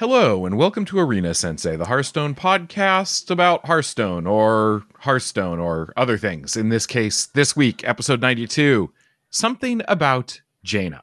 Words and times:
Hello, 0.00 0.46
and 0.46 0.56
welcome 0.56 0.86
to 0.86 0.98
Arena 0.98 1.34
Sensei, 1.34 1.76
the 1.76 1.84
Hearthstone 1.84 2.34
podcast 2.34 3.30
about 3.30 3.66
Hearthstone 3.66 4.26
or 4.26 4.82
Hearthstone 5.00 5.58
or 5.58 5.92
other 5.94 6.16
things. 6.16 6.56
In 6.56 6.70
this 6.70 6.86
case, 6.86 7.26
this 7.26 7.54
week, 7.54 7.86
episode 7.86 8.22
92, 8.22 8.90
something 9.28 9.82
about 9.88 10.40
Jaina. 10.64 11.02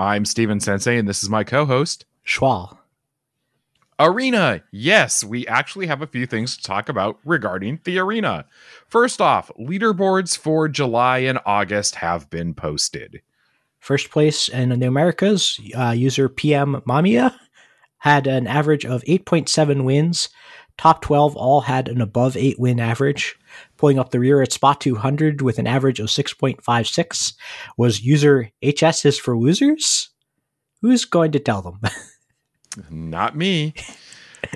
I'm 0.00 0.24
Steven 0.24 0.58
Sensei, 0.58 0.98
and 0.98 1.08
this 1.08 1.22
is 1.22 1.30
my 1.30 1.44
co 1.44 1.64
host, 1.64 2.06
Schwal. 2.26 2.76
Arena. 4.00 4.64
Yes, 4.72 5.22
we 5.22 5.46
actually 5.46 5.86
have 5.86 6.02
a 6.02 6.06
few 6.08 6.26
things 6.26 6.56
to 6.56 6.62
talk 6.64 6.88
about 6.88 7.20
regarding 7.24 7.78
the 7.84 8.00
arena. 8.00 8.46
First 8.88 9.20
off, 9.20 9.48
leaderboards 9.60 10.36
for 10.36 10.66
July 10.66 11.18
and 11.18 11.38
August 11.46 11.94
have 11.94 12.28
been 12.30 12.52
posted. 12.52 13.22
First 13.78 14.10
place 14.10 14.48
in 14.48 14.70
the 14.80 14.86
Americas, 14.86 15.60
uh, 15.78 15.90
user 15.90 16.28
PM 16.28 16.80
Mamiya 16.84 17.32
had 18.04 18.26
an 18.26 18.46
average 18.46 18.84
of 18.84 19.02
8.7 19.04 19.82
wins. 19.82 20.28
Top 20.76 21.00
12 21.00 21.34
all 21.36 21.62
had 21.62 21.88
an 21.88 22.02
above 22.02 22.36
8 22.36 22.60
win 22.60 22.78
average. 22.78 23.34
Pulling 23.78 23.98
up 23.98 24.10
the 24.10 24.20
rear 24.20 24.42
at 24.42 24.52
spot 24.52 24.78
200 24.82 25.40
with 25.40 25.58
an 25.58 25.66
average 25.66 26.00
of 26.00 26.08
6.56 26.08 27.32
was 27.78 28.02
user 28.02 28.50
HS 28.62 29.06
is 29.06 29.18
for 29.18 29.38
losers? 29.38 30.10
Who's 30.82 31.06
going 31.06 31.32
to 31.32 31.38
tell 31.38 31.62
them? 31.62 31.80
Not 32.90 33.38
me. 33.38 33.72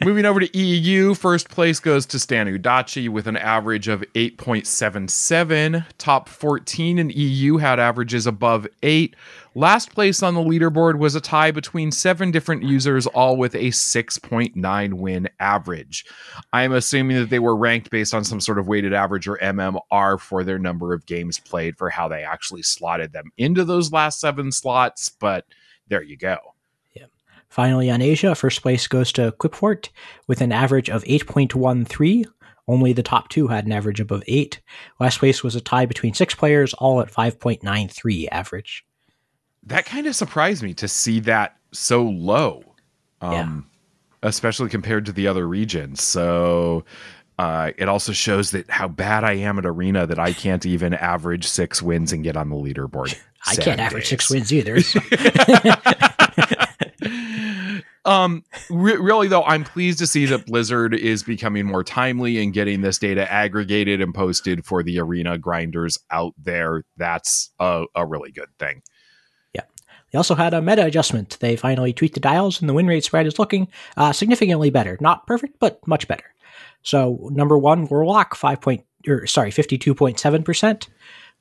Moving 0.05 0.27
over 0.27 0.38
to 0.38 0.59
EU, 0.59 1.15
first 1.15 1.48
place 1.48 1.80
goes 1.80 2.07
to 2.07 2.20
Stan 2.20 2.47
Udachi 2.47 3.09
with 3.09 3.27
an 3.27 3.37
average 3.37 3.88
of 3.88 4.01
8.77. 4.15 5.85
Top 5.99 6.29
14 6.29 6.99
in 6.99 7.10
EU 7.10 7.57
had 7.57 7.80
averages 7.80 8.26
above 8.26 8.69
8. 8.82 9.16
Last 9.57 9.93
place 9.93 10.23
on 10.23 10.35
the 10.35 10.41
leaderboard 10.41 10.99
was 10.99 11.16
a 11.16 11.21
tie 11.21 11.51
between 11.51 11.91
seven 11.91 12.30
different 12.30 12.63
users, 12.63 13.09
all 13.09 13.37
with 13.37 13.57
a 13.57 13.69
6.9 13.69 14.95
win 14.95 15.29
average. 15.41 16.04
I'm 16.52 16.73
assuming 16.73 17.16
that 17.16 17.30
they 17.30 17.41
were 17.41 17.57
ranked 17.57 17.91
based 17.91 18.15
on 18.15 18.24
some 18.24 18.41
sort 18.41 18.60
of 18.60 18.69
weighted 18.69 18.95
average 18.95 19.26
or 19.26 19.37
MMR 19.38 20.21
for 20.21 20.45
their 20.45 20.60
number 20.60 20.93
of 20.93 21.07
games 21.07 21.41
played 21.41 21.76
for 21.76 21.91
how 21.91 22.07
they 22.07 22.23
actually 22.23 22.63
slotted 22.63 23.13
them 23.13 23.32
into 23.37 23.65
those 23.65 23.91
last 23.91 24.21
seven 24.21 24.52
slots, 24.52 25.09
but 25.09 25.45
there 25.88 26.02
you 26.02 26.16
go. 26.16 26.37
Finally, 27.49 27.91
on 27.91 28.02
Asia, 28.02 28.35
first 28.35 28.63
place 28.63 28.87
goes 28.87 29.10
to 29.13 29.32
Quipfort 29.38 29.88
with 30.27 30.41
an 30.41 30.52
average 30.52 30.91
of 30.91 31.02
8.13. 31.04 32.24
Only 32.66 32.93
the 32.93 33.02
top 33.02 33.30
two 33.30 33.46
had 33.46 33.65
an 33.65 33.73
average 33.73 34.01
above 34.01 34.23
8. 34.27 34.60
Last 35.01 35.18
place 35.18 35.43
was 35.43 35.57
a 35.57 35.60
tie 35.60 35.87
between 35.87 36.13
six 36.13 36.35
players, 36.35 36.74
all 36.74 37.01
at 37.01 37.10
5.93 37.10 38.29
average. 38.30 38.85
That 39.65 39.87
kind 39.87 40.07
of 40.07 40.15
surprised 40.15 40.63
me 40.63 40.74
to 40.74 40.88
see 40.88 41.21
that 41.21 41.57
so 41.73 42.02
low, 42.02 42.63
um, 43.23 43.66
yeah. 44.23 44.29
especially 44.29 44.69
compared 44.69 45.07
to 45.07 45.13
the 45.13 45.26
other 45.26 45.49
regions. 45.49 46.02
So 46.02 46.85
uh, 47.38 47.73
it 47.79 47.88
also 47.88 48.13
shows 48.13 48.51
that 48.51 48.69
how 48.71 48.88
bad 48.88 49.24
I 49.24 49.35
am 49.35 49.59
at 49.59 49.65
arena 49.65 50.07
that 50.07 50.19
I 50.19 50.32
can't 50.32 50.66
even 50.66 50.93
average 50.93 51.46
six 51.46 51.80
wins 51.80 52.13
and 52.13 52.23
get 52.23 52.37
on 52.37 52.51
the 52.51 52.57
leaderboard. 52.57 53.19
I 53.46 53.54
can't 53.57 53.80
average 53.80 54.09
six 54.09 54.29
wins 54.29 54.52
either. 54.52 54.80
So. 54.80 55.01
um, 58.09 58.42
re- 58.70 58.96
really 58.96 59.28
though, 59.28 59.45
I'm 59.45 59.64
pleased 59.64 59.98
to 60.01 60.06
see 60.06 60.26
that 60.26 60.46
Blizzard 60.46 60.95
is 60.95 61.23
becoming 61.23 61.66
more 61.66 61.84
timely 61.84 62.42
and 62.42 62.52
getting 62.52 62.80
this 62.80 62.98
data 62.98 63.30
aggregated 63.30 64.00
and 64.00 64.14
posted 64.14 64.64
for 64.64 64.82
the 64.82 64.98
arena 64.98 65.38
grinders 65.38 65.98
out 66.10 66.32
there. 66.36 66.84
That's 66.97 67.50
a, 67.60 67.84
a 67.94 68.06
really 68.06 68.32
good 68.32 68.48
thing. 68.59 68.82
Yeah. 69.54 69.62
They 70.10 70.16
also 70.16 70.34
had 70.34 70.54
a 70.54 70.62
meta 70.62 70.86
adjustment. 70.86 71.36
They 71.41 71.56
finally 71.56 71.92
tweaked 71.92 72.14
the 72.14 72.20
dials, 72.20 72.60
and 72.60 72.68
the 72.68 72.74
win 72.74 72.86
rate 72.86 73.04
spread 73.04 73.26
is 73.26 73.38
looking 73.38 73.68
uh, 73.97 74.12
significantly 74.12 74.70
better. 74.70 74.97
Not 75.00 75.26
perfect, 75.26 75.58
but 75.60 75.86
much 75.86 76.08
better. 76.08 76.24
So 76.82 77.28
number 77.32 77.58
one, 77.58 77.86
Warlock 77.86 78.34
five 78.34 78.60
point 78.60 78.84
or 79.06 79.26
sorry, 79.26 79.50
fifty 79.50 79.76
two 79.78 79.94
point 79.94 80.18
seven 80.18 80.42
percent. 80.42 80.88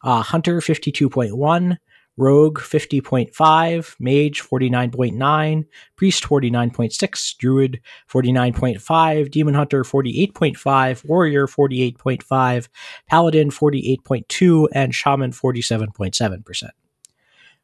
Uh, 0.03 0.21
Hunter 0.21 0.61
fifty 0.61 0.91
two 0.91 1.09
point 1.09 1.37
one. 1.37 1.79
Rogue 2.17 2.59
50.5, 2.59 3.95
Mage 3.99 4.41
49.9, 4.41 5.65
Priest 5.95 6.23
49.6, 6.23 7.37
Druid 7.37 7.81
49.5, 8.11 9.31
Demon 9.31 9.53
Hunter 9.53 9.83
48.5, 9.83 11.07
Warrior 11.07 11.47
48.5, 11.47 12.67
Paladin 13.07 13.49
48.2, 13.49 14.67
and 14.73 14.95
Shaman 14.95 15.31
47.7%. 15.31 16.69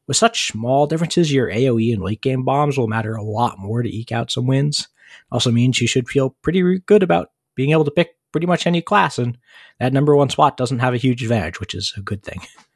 With 0.06 0.18
such 0.18 0.47
small 0.47 0.86
differences, 0.86 1.31
your 1.31 1.50
AoE 1.50 1.94
and 1.94 2.03
late 2.03 2.22
game 2.22 2.44
bombs 2.44 2.78
will 2.78 2.88
matter 2.88 3.16
a 3.16 3.24
lot 3.24 3.58
more 3.58 3.81
to 3.81 3.96
eke 3.96 4.12
out 4.12 4.31
some 4.31 4.46
wins. 4.46 4.88
Also 5.31 5.52
means 5.52 5.80
you 5.81 5.88
should 5.88 6.09
feel 6.09 6.31
pretty 6.42 6.80
good 6.80 7.03
about 7.03 7.31
being 7.56 7.72
able 7.72 7.86
to 7.86 7.92
pick 7.92 8.18
pretty 8.31 8.47
much 8.47 8.68
any 8.68 8.81
class, 8.81 9.18
and 9.18 9.38
that 9.80 9.94
number 9.94 10.16
one 10.16 10.30
spot 10.30 10.58
doesn't 10.58 10.80
have 10.80 10.94
a 10.94 10.97
huge 10.97 11.24
advantage, 11.24 11.59
which 11.59 11.74
is 11.74 11.94
a 11.97 12.02
good 12.02 12.24
thing. 12.24 12.42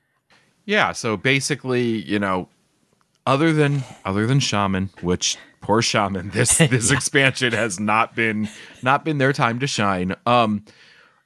Yeah, 0.67 0.91
so 0.91 1.15
basically, 1.15 2.03
you 2.03 2.19
know, 2.19 2.49
other 3.25 3.53
than 3.53 3.83
other 4.03 4.27
than 4.27 4.39
shaman, 4.41 4.89
which 5.01 5.37
poor 5.61 5.81
shaman, 5.81 6.29
this 6.33 6.57
this 6.57 6.91
yeah. 6.91 6.97
expansion 6.97 7.53
has 7.53 7.79
not 7.79 8.15
been 8.15 8.49
not 8.83 9.03
been 9.03 9.17
their 9.17 9.33
time 9.33 9.59
to 9.59 9.67
shine. 9.67 10.15
Um 10.27 10.65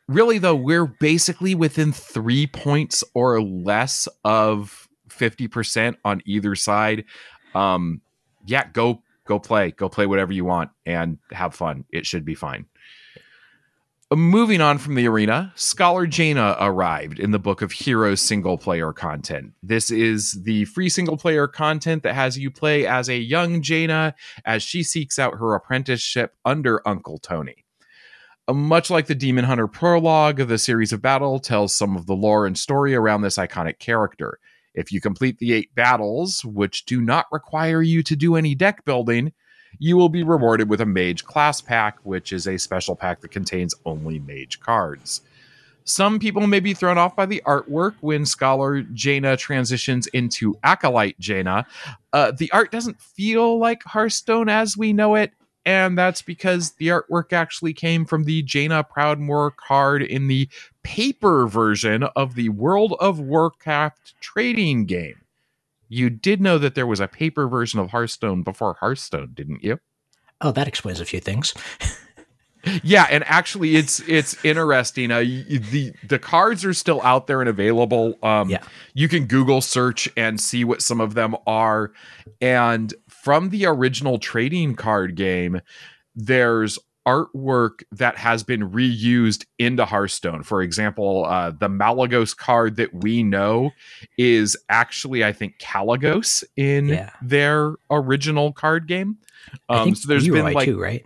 really 0.08 0.38
though, 0.38 0.56
we're 0.56 0.86
basically 0.86 1.56
within 1.56 1.92
3 1.92 2.48
points 2.48 3.04
or 3.16 3.42
less 3.42 4.08
of 4.24 4.88
50% 5.10 5.96
on 6.06 6.22
either 6.26 6.56
side. 6.56 7.06
Um 7.56 8.02
yeah, 8.46 8.70
go 8.72 9.02
go 9.26 9.40
play, 9.40 9.72
go 9.72 9.90
play 9.90 10.06
whatever 10.06 10.34
you 10.34 10.46
want 10.46 10.70
and 10.86 11.18
have 11.32 11.56
fun. 11.56 11.86
It 11.92 12.06
should 12.06 12.26
be 12.26 12.36
fine. 12.36 12.68
Moving 14.14 14.60
on 14.60 14.78
from 14.78 14.96
the 14.96 15.08
arena, 15.08 15.54
Scholar 15.56 16.06
Jaina 16.06 16.58
arrived 16.60 17.18
in 17.18 17.32
the 17.32 17.40
Book 17.40 17.62
of 17.62 17.72
Heroes 17.72 18.20
single 18.20 18.58
player 18.58 18.92
content. 18.92 19.54
This 19.64 19.90
is 19.90 20.44
the 20.44 20.66
free 20.66 20.90
single 20.90 21.16
player 21.16 21.48
content 21.48 22.04
that 22.04 22.14
has 22.14 22.38
you 22.38 22.52
play 22.52 22.86
as 22.86 23.08
a 23.08 23.18
young 23.18 23.62
Jaina 23.62 24.14
as 24.44 24.64
she 24.64 24.84
seeks 24.84 25.18
out 25.18 25.38
her 25.38 25.56
apprenticeship 25.56 26.36
under 26.44 26.86
Uncle 26.86 27.20
Tony. 27.20 27.64
Uh, 28.50 28.54
much 28.54 28.90
like 28.90 29.08
the 29.08 29.16
Demon 29.16 29.46
Hunter 29.46 29.68
prologue, 29.68 30.46
the 30.46 30.58
series 30.58 30.92
of 30.92 31.02
battle 31.02 31.40
tells 31.40 31.74
some 31.74 31.96
of 31.96 32.06
the 32.06 32.16
lore 32.16 32.46
and 32.46 32.60
story 32.60 32.94
around 32.94 33.22
this 33.22 33.38
iconic 33.38 33.80
character. 33.80 34.40
If 34.74 34.92
you 34.92 35.00
complete 35.00 35.38
the 35.38 35.54
eight 35.54 35.74
battles, 35.74 36.44
which 36.44 36.84
do 36.84 37.00
not 37.00 37.28
require 37.32 37.82
you 37.82 38.04
to 38.04 38.18
do 38.18 38.36
any 38.36 38.56
deck 38.56 38.84
building, 38.84 39.32
you 39.82 39.98
will 39.98 40.10
be 40.10 40.22
rewarded 40.22 40.70
with 40.70 40.80
a 40.80 40.86
mage 40.86 41.26
class 41.26 41.60
pack, 41.60 41.98
which 42.04 42.32
is 42.32 42.48
a 42.48 42.60
special 42.60 42.96
pack 42.96 43.20
that 43.20 43.32
contains 43.32 43.74
only 43.84 44.20
mage 44.20 44.60
cards. 44.60 45.22
Some 45.86 46.20
people 46.20 46.46
may 46.46 46.60
be 46.60 46.76
thrown 46.76 47.00
off 47.00 47.16
by 47.16 47.26
the 47.26 47.42
artwork 47.48 47.96
when 48.00 48.28
Scholar 48.28 48.84
Jaina 48.84 49.36
transitions 49.38 50.06
into 50.06 50.56
Acolyte 50.62 51.20
Jaina. 51.20 51.66
Uh, 52.14 52.32
the 52.32 52.52
art 52.52 52.72
doesn't 52.72 53.02
feel 53.02 53.58
like 53.58 53.82
Hearthstone 53.84 54.50
as 54.50 54.78
we 54.78 54.94
know 54.94 55.16
it, 55.16 55.32
and 55.66 55.98
that's 55.98 56.22
because 56.22 56.74
the 56.74 56.90
artwork 56.90 57.34
actually 57.34 57.74
came 57.74 58.06
from 58.06 58.26
the 58.26 58.44
Jaina 58.44 58.84
Proudmoore 58.84 59.56
card 59.56 60.04
in 60.04 60.28
the 60.28 60.48
paper 60.84 61.48
version 61.48 62.04
of 62.16 62.36
the 62.36 62.50
World 62.50 62.96
of 63.00 63.20
Warcraft 63.20 64.14
trading 64.22 64.86
game. 64.86 65.21
You 65.92 66.10
did 66.10 66.42
know 66.42 66.58
that 66.58 66.74
there 66.74 66.88
was 66.88 67.02
a 67.02 67.08
paper 67.10 67.50
version 67.50 67.78
of 67.78 67.92
Hearthstone 67.92 68.44
before 68.44 68.78
Hearthstone, 68.80 69.32
didn't 69.34 69.62
you? 69.62 69.80
Oh, 70.40 70.54
that 70.54 70.66
explains 70.66 71.02
a 71.02 71.06
few 71.06 71.20
things. 71.20 71.54
yeah, 72.82 73.08
and 73.12 73.26
actually, 73.28 73.76
it's 73.76 74.00
it's 74.08 74.44
interesting. 74.46 75.12
Uh, 75.12 75.20
the 75.20 75.92
the 76.08 76.18
cards 76.18 76.64
are 76.64 76.74
still 76.74 77.02
out 77.02 77.28
there 77.28 77.42
and 77.42 77.50
available. 77.50 78.18
Um, 78.24 78.50
yeah, 78.50 78.64
you 78.94 79.10
can 79.10 79.26
Google 79.26 79.60
search 79.60 80.08
and 80.16 80.40
see 80.40 80.64
what 80.64 80.82
some 80.82 81.02
of 81.02 81.14
them 81.14 81.36
are. 81.46 81.92
And 82.40 82.94
from 83.10 83.50
the 83.50 83.66
original 83.66 84.18
trading 84.18 84.76
card 84.76 85.16
game, 85.16 85.60
there's 86.16 86.80
artwork 87.08 87.84
that 87.92 88.18
has 88.18 88.44
been 88.44 88.70
reused 88.72 89.46
into 89.58 89.86
Hearthstone. 89.86 90.44
For 90.44 90.62
example, 90.62 91.26
uh, 91.26 91.52
the 91.52 91.68
Malygos 91.68 92.36
card 92.36 92.76
that 92.78 92.94
we 92.94 93.24
know 93.24 93.72
is 94.18 94.56
actually, 94.70 95.24
I 95.24 95.34
think, 95.34 95.58
Kalecgos 95.60 96.44
in 96.56 96.90
yeah. 96.90 97.12
their 97.22 97.76
original 97.90 98.54
card 98.54 98.88
game. 98.88 99.18
Um, 99.70 99.96
so 99.96 100.08
there's 100.08 100.28
been 100.28 100.54
like, 100.54 100.66
too, 100.66 100.80
right? 100.80 101.04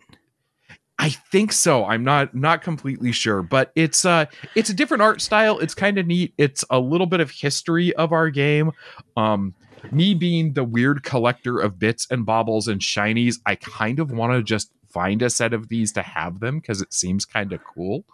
I 0.97 1.09
think 1.09 1.51
so. 1.51 1.85
I'm 1.85 2.03
not 2.03 2.33
not 2.33 2.61
completely 2.61 3.11
sure, 3.11 3.41
but 3.41 3.71
it's 3.75 4.05
uh 4.05 4.25
it's 4.55 4.69
a 4.69 4.73
different 4.73 5.03
art 5.03 5.21
style. 5.21 5.59
It's 5.59 5.75
kind 5.75 5.97
of 5.97 6.07
neat. 6.07 6.33
It's 6.37 6.63
a 6.69 6.79
little 6.79 7.07
bit 7.07 7.19
of 7.19 7.31
history 7.31 7.93
of 7.95 8.13
our 8.13 8.29
game. 8.29 8.71
Um 9.17 9.53
me 9.91 10.13
being 10.13 10.53
the 10.53 10.63
weird 10.63 11.03
collector 11.03 11.59
of 11.59 11.77
bits 11.77 12.07
and 12.09 12.25
baubles 12.25 12.67
and 12.67 12.81
shinies, 12.81 13.39
I 13.45 13.55
kind 13.55 13.99
of 13.99 14.11
want 14.11 14.33
to 14.33 14.41
just 14.41 14.71
find 14.95 15.21
a 15.21 15.29
set 15.29 15.53
of 15.53 15.67
these 15.67 15.91
to 15.91 16.01
have 16.01 16.39
them 16.39 16.59
because 16.59 16.81
it 16.81 16.93
seems 16.93 17.25
kind 17.25 17.51
of 17.51 17.59
cool. 17.65 18.05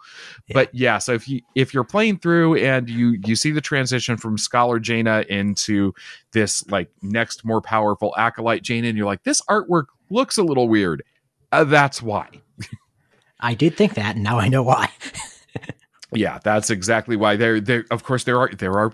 Yeah. 0.48 0.54
But 0.54 0.74
yeah, 0.74 0.98
so 0.98 1.12
if 1.12 1.28
you 1.28 1.40
if 1.54 1.72
you're 1.72 1.84
playing 1.84 2.18
through 2.18 2.56
and 2.56 2.90
you 2.90 3.20
you 3.24 3.36
see 3.36 3.52
the 3.52 3.60
transition 3.60 4.16
from 4.16 4.36
Scholar 4.36 4.80
Jaina 4.80 5.24
into 5.28 5.94
this 6.32 6.68
like 6.68 6.90
next 7.00 7.44
more 7.44 7.60
powerful 7.60 8.12
acolyte 8.18 8.64
Jaina, 8.64 8.88
and 8.88 8.98
you're 8.98 9.06
like, 9.06 9.22
this 9.22 9.40
artwork 9.42 9.84
looks 10.10 10.38
a 10.38 10.42
little 10.42 10.68
weird. 10.68 11.04
Uh, 11.52 11.62
that's 11.62 12.02
why. 12.02 12.28
I 13.40 13.54
did 13.54 13.76
think 13.76 13.94
that, 13.94 14.16
and 14.16 14.24
now 14.24 14.38
I 14.38 14.48
know 14.48 14.64
why. 14.64 14.88
yeah, 16.12 16.40
that's 16.42 16.70
exactly 16.70 17.14
why. 17.14 17.36
There, 17.36 17.60
there. 17.60 17.84
Of 17.92 18.02
course, 18.02 18.24
there 18.24 18.38
are 18.38 18.50
there 18.52 18.76
are 18.76 18.92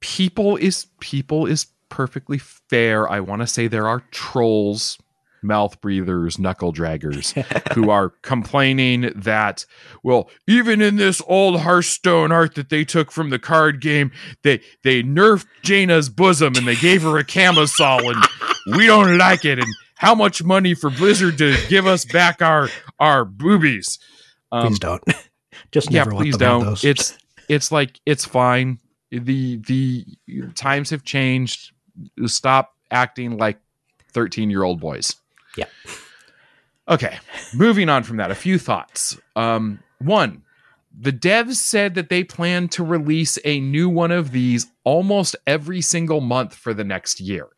people 0.00 0.56
is 0.56 0.86
people 1.00 1.44
is 1.44 1.66
perfectly 1.90 2.38
fair. 2.38 3.06
I 3.10 3.20
want 3.20 3.42
to 3.42 3.46
say 3.46 3.66
there 3.66 3.88
are 3.88 4.00
trolls, 4.10 4.98
mouth 5.42 5.80
breathers, 5.80 6.38
knuckle 6.38 6.72
draggers 6.72 7.32
who 7.74 7.90
are 7.90 8.10
complaining 8.22 9.12
that, 9.14 9.64
well, 10.02 10.30
even 10.46 10.80
in 10.80 10.96
this 10.96 11.22
old 11.26 11.60
Hearthstone 11.60 12.32
art 12.32 12.54
that 12.54 12.68
they 12.68 12.84
took 12.84 13.10
from 13.10 13.30
the 13.30 13.38
card 13.38 13.80
game, 13.80 14.12
they 14.42 14.60
they 14.82 15.02
nerfed 15.02 15.46
Jaina's 15.62 16.08
bosom 16.08 16.54
and 16.56 16.66
they 16.66 16.76
gave 16.76 17.02
her 17.02 17.18
a 17.18 17.24
camisole, 17.24 18.10
and 18.10 18.24
we 18.76 18.86
don't 18.86 19.18
like 19.18 19.44
it. 19.44 19.58
And 19.58 19.68
how 19.96 20.14
much 20.14 20.42
money 20.42 20.74
for 20.74 20.90
Blizzard 20.90 21.38
to 21.38 21.56
give 21.68 21.86
us 21.86 22.04
back 22.04 22.42
our 22.42 22.68
our 22.98 23.24
boobies? 23.24 23.98
Um, 24.52 24.68
please 24.68 24.78
don't. 24.78 25.02
Just 25.72 25.90
yeah, 25.90 26.04
please 26.04 26.36
don't. 26.36 26.82
It's 26.82 27.16
it's 27.48 27.70
like 27.70 28.00
it's 28.06 28.24
fine. 28.24 28.78
The 29.10 29.56
the 29.56 30.06
times 30.54 30.90
have 30.90 31.04
changed 31.04 31.72
stop 32.26 32.74
acting 32.90 33.36
like 33.36 33.58
13 34.12 34.50
year 34.50 34.62
old 34.62 34.80
boys. 34.80 35.16
Yeah. 35.60 35.92
Okay. 36.88 37.18
Moving 37.54 37.88
on 37.88 38.02
from 38.02 38.16
that, 38.16 38.30
a 38.30 38.34
few 38.34 38.58
thoughts. 38.58 39.18
Um, 39.36 39.80
one, 39.98 40.42
the 40.98 41.12
devs 41.12 41.56
said 41.56 41.94
that 41.94 42.08
they 42.08 42.24
plan 42.24 42.68
to 42.68 42.84
release 42.84 43.38
a 43.44 43.60
new 43.60 43.88
one 43.88 44.10
of 44.10 44.32
these 44.32 44.66
almost 44.84 45.36
every 45.46 45.80
single 45.80 46.20
month 46.20 46.54
for 46.54 46.74
the 46.74 46.84
next 46.84 47.20
year. 47.20 47.48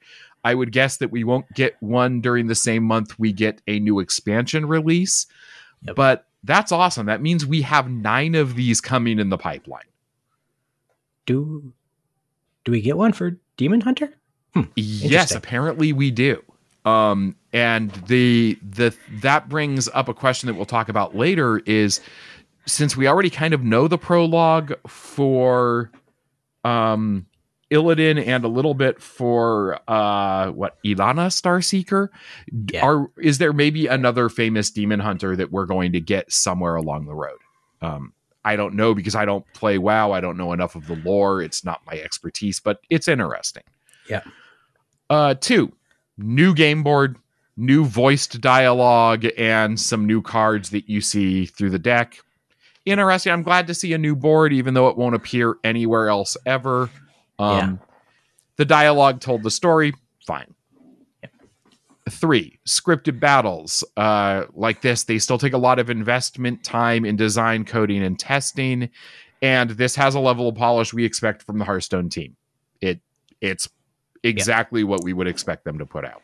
I 0.45 0.55
would 0.55 0.73
guess 0.73 0.97
that 0.99 1.11
we 1.11 1.25
won't 1.25 1.47
get 1.55 1.77
one 1.81 2.21
during 2.21 2.49
the 2.49 2.55
same 2.55 2.83
month 2.83 3.19
we 3.19 3.33
get 3.33 3.63
a 3.67 3.79
new 3.79 4.01
expansion 4.01 4.67
release, 4.67 5.27
yep. 5.83 5.95
but 5.95 6.27
that's 6.43 6.73
awesome. 6.73 7.07
That 7.07 7.23
means 7.23 7.47
we 7.47 7.63
have 7.63 7.89
nine 7.89 8.35
of 8.35 8.57
these 8.57 8.81
coming 8.81 9.19
in 9.19 9.31
the 9.31 9.39
pipeline. 9.39 9.85
Do 11.27 11.73
do 12.65 12.73
we 12.73 12.81
get 12.81 12.97
one 12.97 13.13
for 13.13 13.39
Demon 13.57 13.81
Hunter? 13.81 14.13
Hmm, 14.55 14.63
yes, 14.75 15.33
apparently 15.33 15.93
we 15.93 16.11
do. 16.11 16.43
Um, 16.84 17.37
and 17.52 17.90
the 18.06 18.58
the 18.62 18.94
that 19.20 19.49
brings 19.49 19.88
up 19.88 20.08
a 20.08 20.14
question 20.14 20.49
that 20.49 20.55
we'll 20.55 20.67
talk 20.67 20.88
about 20.88 21.14
later 21.14 21.58
is 21.61 22.00
since 22.67 22.96
we 22.96 23.06
already 23.06 23.31
kind 23.31 23.55
of 23.55 23.62
know 23.62 23.88
the 23.88 23.99
prologue 23.99 24.75
for 24.87 25.90
um 26.64 27.26
Illidan 27.70 28.25
and 28.26 28.44
a 28.44 28.49
little 28.49 28.75
bit 28.75 29.00
for 29.00 29.79
uh 29.88 30.50
what 30.50 30.76
Ilana 30.84 31.29
Starseeker 31.29 32.08
yeah. 32.70 32.84
are 32.84 33.11
is 33.17 33.38
there 33.38 33.52
maybe 33.52 33.87
another 33.87 34.29
famous 34.29 34.70
demon 34.70 35.00
hunter 35.00 35.37
that 35.37 35.52
we're 35.52 35.67
going 35.67 35.93
to 35.93 36.00
get 36.00 36.32
somewhere 36.32 36.75
along 36.75 37.06
the 37.06 37.14
road? 37.14 37.38
Um 37.81 38.12
I 38.44 38.56
don't 38.56 38.75
know 38.75 38.93
because 38.93 39.14
I 39.14 39.25
don't 39.25 39.44
play 39.55 39.79
WoW. 39.79 40.11
I 40.11 40.20
don't 40.20 40.37
know 40.37 40.52
enough 40.52 40.75
of 40.75 40.88
the 40.88 40.96
lore. 40.96 41.43
It's 41.43 41.64
not 41.64 41.81
my 41.87 41.94
expertise 41.99 42.58
but 42.61 42.81
it's 42.90 43.08
interesting. 43.08 43.62
Yeah. 44.08 44.23
Uh, 45.08 45.34
two, 45.34 45.73
new 46.23 46.55
game 46.55 46.83
board, 46.83 47.17
new 47.57 47.85
voiced 47.85 48.41
dialogue, 48.41 49.27
and 49.37 49.79
some 49.79 50.07
new 50.07 50.23
cards 50.23 50.71
that 50.71 50.89
you 50.89 51.01
see 51.01 51.47
through 51.47 51.71
the 51.71 51.79
deck. 51.79 52.19
Interesting. 52.85 53.33
I'm 53.33 53.43
glad 53.43 53.67
to 53.69 53.75
see 53.75 53.93
a 53.93 53.99
new 53.99 54.17
board, 54.17 54.53
even 54.53 54.75
though 54.75 54.89
it 54.89 54.97
won't 54.97 55.15
appear 55.15 55.57
anywhere 55.63 56.09
else 56.09 56.37
ever. 56.47 56.91
Um, 57.39 57.57
yeah. 57.57 57.77
The 58.57 58.65
dialogue 58.65 59.21
told 59.21 59.43
the 59.43 59.51
story. 59.51 59.93
Fine. 60.27 60.55
Three, 62.11 62.59
scripted 62.67 63.21
battles 63.21 63.85
uh, 63.97 64.45
like 64.55 64.83
this, 64.83 65.05
they 65.05 65.21
still 65.21 65.39
take 65.39 65.53
a 65.53 65.59
lot 65.59 65.79
of 65.79 65.89
investment 65.89 66.65
time 66.65 67.05
in 67.05 67.15
design, 67.15 67.65
coding, 67.65 68.03
and 68.03 68.19
testing. 68.19 68.91
And 69.41 69.71
this 69.71 69.95
has 69.95 70.17
a 70.17 70.21
level 70.21 70.49
of 70.49 70.57
polish 70.57 70.93
we 70.93 71.05
expect 71.05 71.43
from 71.43 71.59
the 71.59 71.65
Hearthstone 71.65 72.09
team. 72.09 72.37
It 72.81 73.01
it's 73.41 73.69
exactly 74.23 74.81
yeah. 74.81 74.87
what 74.87 75.05
we 75.05 75.13
would 75.13 75.27
expect 75.27 75.65
them 75.65 75.79
to 75.79 75.87
put 75.87 76.05
out. 76.05 76.23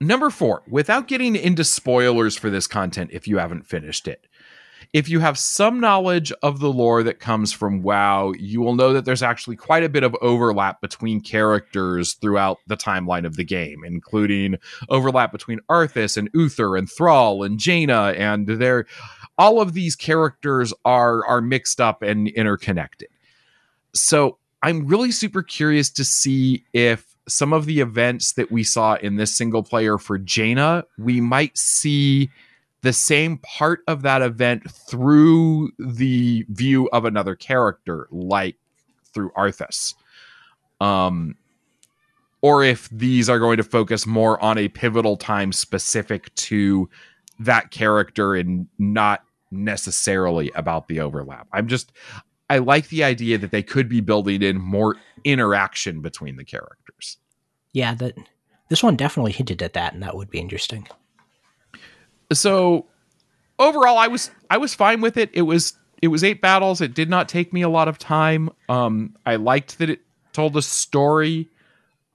Number 0.00 0.28
four, 0.28 0.62
without 0.68 1.08
getting 1.08 1.36
into 1.36 1.64
spoilers 1.64 2.36
for 2.36 2.50
this 2.50 2.66
content 2.66 3.10
if 3.12 3.26
you 3.26 3.38
haven't 3.38 3.66
finished 3.66 4.06
it, 4.06 4.26
if 4.92 5.08
you 5.08 5.20
have 5.20 5.38
some 5.38 5.80
knowledge 5.80 6.32
of 6.42 6.60
the 6.60 6.72
lore 6.72 7.02
that 7.02 7.18
comes 7.18 7.52
from 7.52 7.82
WoW, 7.82 8.32
you 8.38 8.60
will 8.60 8.74
know 8.74 8.92
that 8.92 9.04
there's 9.04 9.22
actually 9.22 9.56
quite 9.56 9.82
a 9.82 9.88
bit 9.88 10.02
of 10.02 10.14
overlap 10.20 10.80
between 10.80 11.20
characters 11.20 12.14
throughout 12.14 12.58
the 12.66 12.76
timeline 12.76 13.26
of 13.26 13.36
the 13.36 13.44
game, 13.44 13.84
including 13.84 14.56
overlap 14.88 15.32
between 15.32 15.60
Arthas 15.70 16.16
and 16.16 16.30
Uther 16.34 16.76
and 16.76 16.90
Thrall 16.90 17.42
and 17.42 17.58
Jaina, 17.58 18.14
and 18.16 18.46
they 18.46 18.82
all 19.38 19.60
of 19.60 19.72
these 19.72 19.96
characters 19.96 20.72
are 20.84 21.26
are 21.26 21.40
mixed 21.40 21.80
up 21.80 22.02
and 22.02 22.28
interconnected. 22.28 23.08
So 23.94 24.38
I'm 24.62 24.86
really 24.86 25.12
super 25.12 25.42
curious 25.42 25.90
to 25.90 26.04
see 26.04 26.64
if 26.72 27.16
some 27.28 27.52
of 27.52 27.66
the 27.66 27.80
events 27.80 28.32
that 28.34 28.50
we 28.50 28.62
saw 28.62 28.94
in 28.94 29.16
this 29.16 29.34
single 29.34 29.62
player 29.62 29.98
for 29.98 30.18
Jaina, 30.18 30.84
we 30.98 31.20
might 31.20 31.56
see 31.58 32.30
the 32.82 32.92
same 32.92 33.38
part 33.38 33.80
of 33.88 34.02
that 34.02 34.22
event 34.22 34.70
through 34.70 35.70
the 35.78 36.46
view 36.48 36.88
of 36.92 37.04
another 37.04 37.34
character, 37.34 38.06
like 38.10 38.56
through 39.12 39.30
Arthas. 39.30 39.94
Um, 40.80 41.36
or 42.42 42.62
if 42.62 42.88
these 42.90 43.28
are 43.28 43.38
going 43.38 43.56
to 43.56 43.64
focus 43.64 44.06
more 44.06 44.42
on 44.42 44.58
a 44.58 44.68
pivotal 44.68 45.16
time 45.16 45.52
specific 45.52 46.32
to 46.36 46.88
that 47.40 47.70
character 47.70 48.34
and 48.34 48.68
not 48.78 49.22
necessarily 49.50 50.50
about 50.54 50.86
the 50.88 51.00
overlap. 51.00 51.48
I'm 51.52 51.66
just 51.66 51.92
I 52.48 52.58
like 52.58 52.88
the 52.88 53.04
idea 53.04 53.38
that 53.38 53.50
they 53.50 53.62
could 53.62 53.88
be 53.88 54.00
building 54.00 54.42
in 54.42 54.60
more 54.60 54.96
interaction 55.24 56.00
between 56.00 56.36
the 56.36 56.44
characters. 56.44 57.18
Yeah, 57.72 57.94
that 57.94 58.14
this 58.68 58.82
one 58.82 58.96
definitely 58.96 59.32
hinted 59.32 59.62
at 59.62 59.72
that, 59.74 59.94
and 59.94 60.02
that 60.02 60.16
would 60.16 60.30
be 60.30 60.38
interesting. 60.38 60.86
So 62.32 62.86
overall, 63.58 63.98
I 63.98 64.06
was 64.06 64.30
I 64.50 64.58
was 64.58 64.74
fine 64.74 65.00
with 65.00 65.16
it. 65.16 65.30
It 65.32 65.42
was 65.42 65.74
it 66.00 66.08
was 66.08 66.22
eight 66.22 66.40
battles. 66.40 66.80
It 66.80 66.94
did 66.94 67.10
not 67.10 67.28
take 67.28 67.52
me 67.52 67.62
a 67.62 67.68
lot 67.68 67.88
of 67.88 67.98
time. 67.98 68.50
Um, 68.68 69.16
I 69.24 69.36
liked 69.36 69.78
that 69.78 69.90
it 69.90 70.00
told 70.32 70.56
a 70.56 70.62
story. 70.62 71.48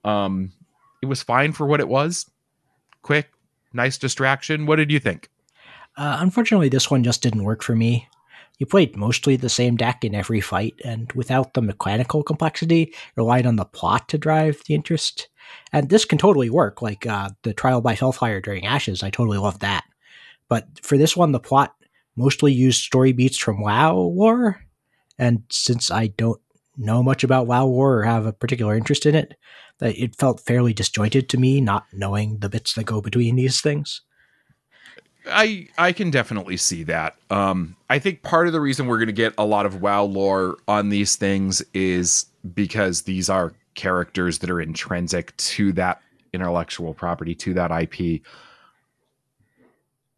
Um, 0.04 0.54
it 1.02 1.08
was 1.08 1.24
fine 1.24 1.52
for 1.52 1.66
what 1.66 1.80
it 1.80 1.88
was. 1.88 2.30
Quick, 3.02 3.32
nice 3.74 3.98
distraction. 3.98 4.66
What 4.66 4.78
did 4.78 4.92
you 4.92 5.00
think? 5.00 5.30
Uh, 5.98 6.18
unfortunately, 6.20 6.70
this 6.70 6.90
one 6.90 7.04
just 7.04 7.22
didn't 7.22 7.44
work 7.44 7.64
for 7.64 7.76
me 7.76 8.08
you 8.58 8.66
played 8.66 8.96
mostly 8.96 9.36
the 9.36 9.50
same 9.50 9.76
deck 9.76 10.04
in 10.04 10.14
every 10.14 10.42
fight, 10.42 10.76
and 10.84 11.12
without 11.14 11.54
the 11.54 11.62
mechanical 11.62 12.24
complexity, 12.24 12.94
relied 13.16 13.46
on 13.46 13.56
the 13.56 13.66
plot 13.66 14.08
to 14.10 14.18
drive 14.18 14.62
the 14.66 14.76
interest. 14.76 15.30
And 15.74 15.90
this 15.90 16.06
can 16.06 16.18
totally 16.18 16.50
work, 16.50 16.82
like 16.82 17.06
uh, 17.08 17.30
the 17.44 17.54
trial 17.54 17.82
by 17.82 17.96
Hellfire 17.96 18.42
during 18.42 18.66
Ashes. 18.66 19.04
I 19.04 19.10
totally 19.10 19.38
love 19.38 19.60
that. 19.60 19.84
But 20.48 20.68
for 20.84 20.98
this 20.98 21.18
one, 21.18 21.32
the 21.32 21.40
plot 21.40 21.74
mostly 22.16 22.54
used 22.54 22.84
story 22.84 23.14
beats 23.14 23.38
from 23.38 23.62
WoW 23.62 23.96
lore, 23.96 24.62
and 25.18 25.44
since 25.50 25.90
I 25.90 26.08
don't 26.08 26.42
know 26.78 27.02
much 27.02 27.24
about 27.24 27.48
WoW 27.48 27.66
lore 27.66 28.00
or 28.00 28.04
have 28.04 28.26
a 28.26 28.34
particular 28.34 28.76
interest 28.76 29.06
in 29.06 29.16
it, 29.16 29.36
that 29.80 29.98
it 29.98 30.16
felt 30.16 30.40
fairly 30.40 30.74
disjointed 30.74 31.30
to 31.30 31.38
me, 31.38 31.62
not 31.62 31.86
knowing 31.92 32.40
the 32.40 32.50
bits 32.50 32.74
that 32.74 32.86
go 32.86 33.02
between 33.02 33.36
these 33.36 33.62
things. 33.62 34.02
I 35.28 35.68
I 35.78 35.92
can 35.92 36.10
definitely 36.10 36.58
see 36.58 36.84
that. 36.84 37.16
Um, 37.30 37.76
I 37.90 38.00
think 38.00 38.24
part 38.24 38.48
of 38.48 38.54
the 38.54 38.62
reason 38.62 38.88
we're 38.88 38.98
going 38.98 39.08
to 39.08 39.14
get 39.14 39.34
a 39.38 39.46
lot 39.46 39.66
of 39.66 39.82
WoW 39.82 40.04
lore 40.04 40.58
on 40.68 40.90
these 40.90 41.16
things 41.16 41.62
is 41.74 42.26
because 42.54 43.04
these 43.04 43.30
are 43.30 43.54
characters 43.76 44.40
that 44.40 44.50
are 44.50 44.62
intrinsic 44.62 45.36
to 45.38 45.72
that 45.74 46.02
intellectual 46.34 46.94
property, 46.94 47.36
to 47.36 47.54
that 47.54 47.72
IP. 47.72 48.22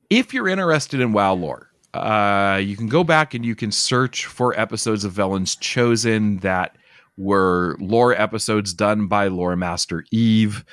If 0.10 0.34
you're 0.34 0.48
interested 0.48 1.00
in 1.00 1.12
WoW 1.12 1.34
lore, 1.34 1.70
uh, 1.94 2.60
you 2.64 2.76
can 2.76 2.88
go 2.88 3.04
back 3.04 3.34
and 3.34 3.46
you 3.46 3.56
can 3.56 3.72
search 3.72 4.26
for 4.26 4.58
episodes 4.60 5.04
of 5.04 5.12
Velen's 5.12 5.56
Chosen 5.56 6.38
that 6.38 6.76
were 7.18 7.76
lore 7.80 8.14
episodes 8.20 8.74
done 8.74 9.08
by 9.08 9.28
lore 9.28 9.56
master 9.56 10.06
Eve. 10.12 10.66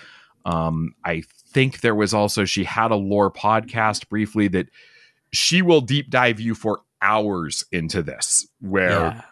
Um, 0.44 0.94
I 1.04 1.22
think 1.52 1.80
there 1.80 1.94
was 1.94 2.14
also 2.14 2.44
she 2.44 2.64
had 2.64 2.90
a 2.90 2.96
lore 2.96 3.30
podcast 3.30 4.08
briefly 4.08 4.48
that 4.48 4.68
she 5.32 5.62
will 5.62 5.80
deep 5.80 6.10
dive 6.10 6.40
you 6.40 6.54
for 6.54 6.80
hours 7.02 7.64
into 7.72 8.02
this 8.02 8.46
where 8.60 8.90
yeah. 8.90 9.22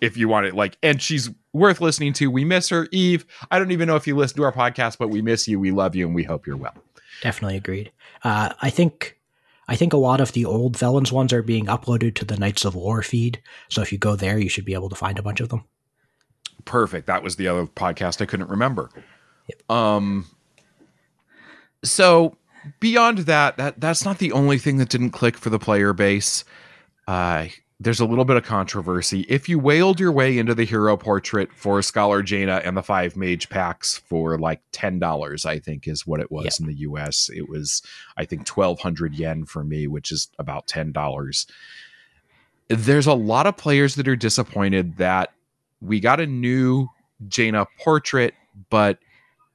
if 0.00 0.16
you 0.16 0.28
want 0.28 0.46
it 0.46 0.54
like 0.54 0.76
and 0.82 1.00
she's 1.00 1.30
worth 1.52 1.80
listening 1.80 2.14
to. 2.14 2.30
We 2.30 2.44
miss 2.44 2.70
her 2.70 2.88
eve. 2.92 3.26
I 3.50 3.58
don't 3.58 3.72
even 3.72 3.86
know 3.86 3.96
if 3.96 4.06
you 4.06 4.16
listen 4.16 4.36
to 4.38 4.44
our 4.44 4.52
podcast 4.52 4.98
but 4.98 5.08
we 5.08 5.22
miss 5.22 5.46
you. 5.48 5.60
We 5.60 5.70
love 5.70 5.94
you 5.94 6.06
and 6.06 6.14
we 6.14 6.24
hope 6.24 6.46
you're 6.46 6.56
well. 6.56 6.74
Definitely 7.22 7.56
agreed. 7.56 7.92
Uh, 8.24 8.52
i 8.60 8.70
think 8.70 9.18
i 9.68 9.76
think 9.76 9.92
a 9.92 9.96
lot 9.96 10.20
of 10.20 10.32
the 10.32 10.44
old 10.44 10.76
Velen's 10.76 11.12
ones 11.12 11.32
are 11.32 11.42
being 11.42 11.66
uploaded 11.66 12.14
to 12.16 12.24
the 12.24 12.36
knights 12.36 12.64
of 12.64 12.74
lore 12.74 13.02
feed. 13.02 13.40
So 13.68 13.82
if 13.82 13.92
you 13.92 13.98
go 13.98 14.16
there 14.16 14.38
you 14.38 14.48
should 14.48 14.64
be 14.64 14.74
able 14.74 14.88
to 14.88 14.96
find 14.96 15.18
a 15.18 15.22
bunch 15.22 15.40
of 15.40 15.48
them. 15.48 15.64
Perfect. 16.64 17.06
That 17.06 17.22
was 17.22 17.36
the 17.36 17.48
other 17.48 17.66
podcast 17.66 18.20
i 18.20 18.26
couldn't 18.26 18.48
remember. 18.48 18.90
Yep. 19.48 19.70
um 19.70 20.26
so 21.84 22.36
beyond 22.80 23.18
that, 23.18 23.56
that 23.56 23.80
that's 23.80 24.04
not 24.04 24.18
the 24.18 24.32
only 24.32 24.58
thing 24.58 24.78
that 24.78 24.88
didn't 24.88 25.10
click 25.10 25.36
for 25.36 25.50
the 25.50 25.58
player 25.58 25.92
base. 25.92 26.44
Uh, 27.06 27.46
there's 27.80 28.00
a 28.00 28.06
little 28.06 28.24
bit 28.24 28.36
of 28.36 28.44
controversy. 28.44 29.22
If 29.28 29.48
you 29.48 29.58
whaled 29.58 29.98
your 29.98 30.12
way 30.12 30.38
into 30.38 30.54
the 30.54 30.64
hero 30.64 30.96
portrait 30.96 31.52
for 31.52 31.82
Scholar 31.82 32.22
Jaina 32.22 32.62
and 32.64 32.76
the 32.76 32.82
five 32.82 33.16
mage 33.16 33.48
packs 33.48 33.98
for 33.98 34.38
like 34.38 34.60
ten 34.70 34.98
dollars, 35.00 35.44
I 35.44 35.58
think 35.58 35.88
is 35.88 36.06
what 36.06 36.20
it 36.20 36.30
was 36.30 36.60
in 36.60 36.66
the 36.66 36.74
US. 36.74 37.28
It 37.34 37.48
was, 37.48 37.82
I 38.16 38.24
think, 38.24 38.46
twelve 38.46 38.80
hundred 38.80 39.14
yen 39.14 39.46
for 39.46 39.64
me, 39.64 39.88
which 39.88 40.12
is 40.12 40.28
about 40.38 40.68
ten 40.68 40.92
dollars. 40.92 41.46
There's 42.68 43.06
a 43.06 43.14
lot 43.14 43.46
of 43.46 43.56
players 43.56 43.96
that 43.96 44.06
are 44.08 44.16
disappointed 44.16 44.98
that 44.98 45.32
we 45.80 45.98
got 45.98 46.20
a 46.20 46.26
new 46.26 46.88
Jaina 47.26 47.66
portrait, 47.80 48.34
but 48.70 48.98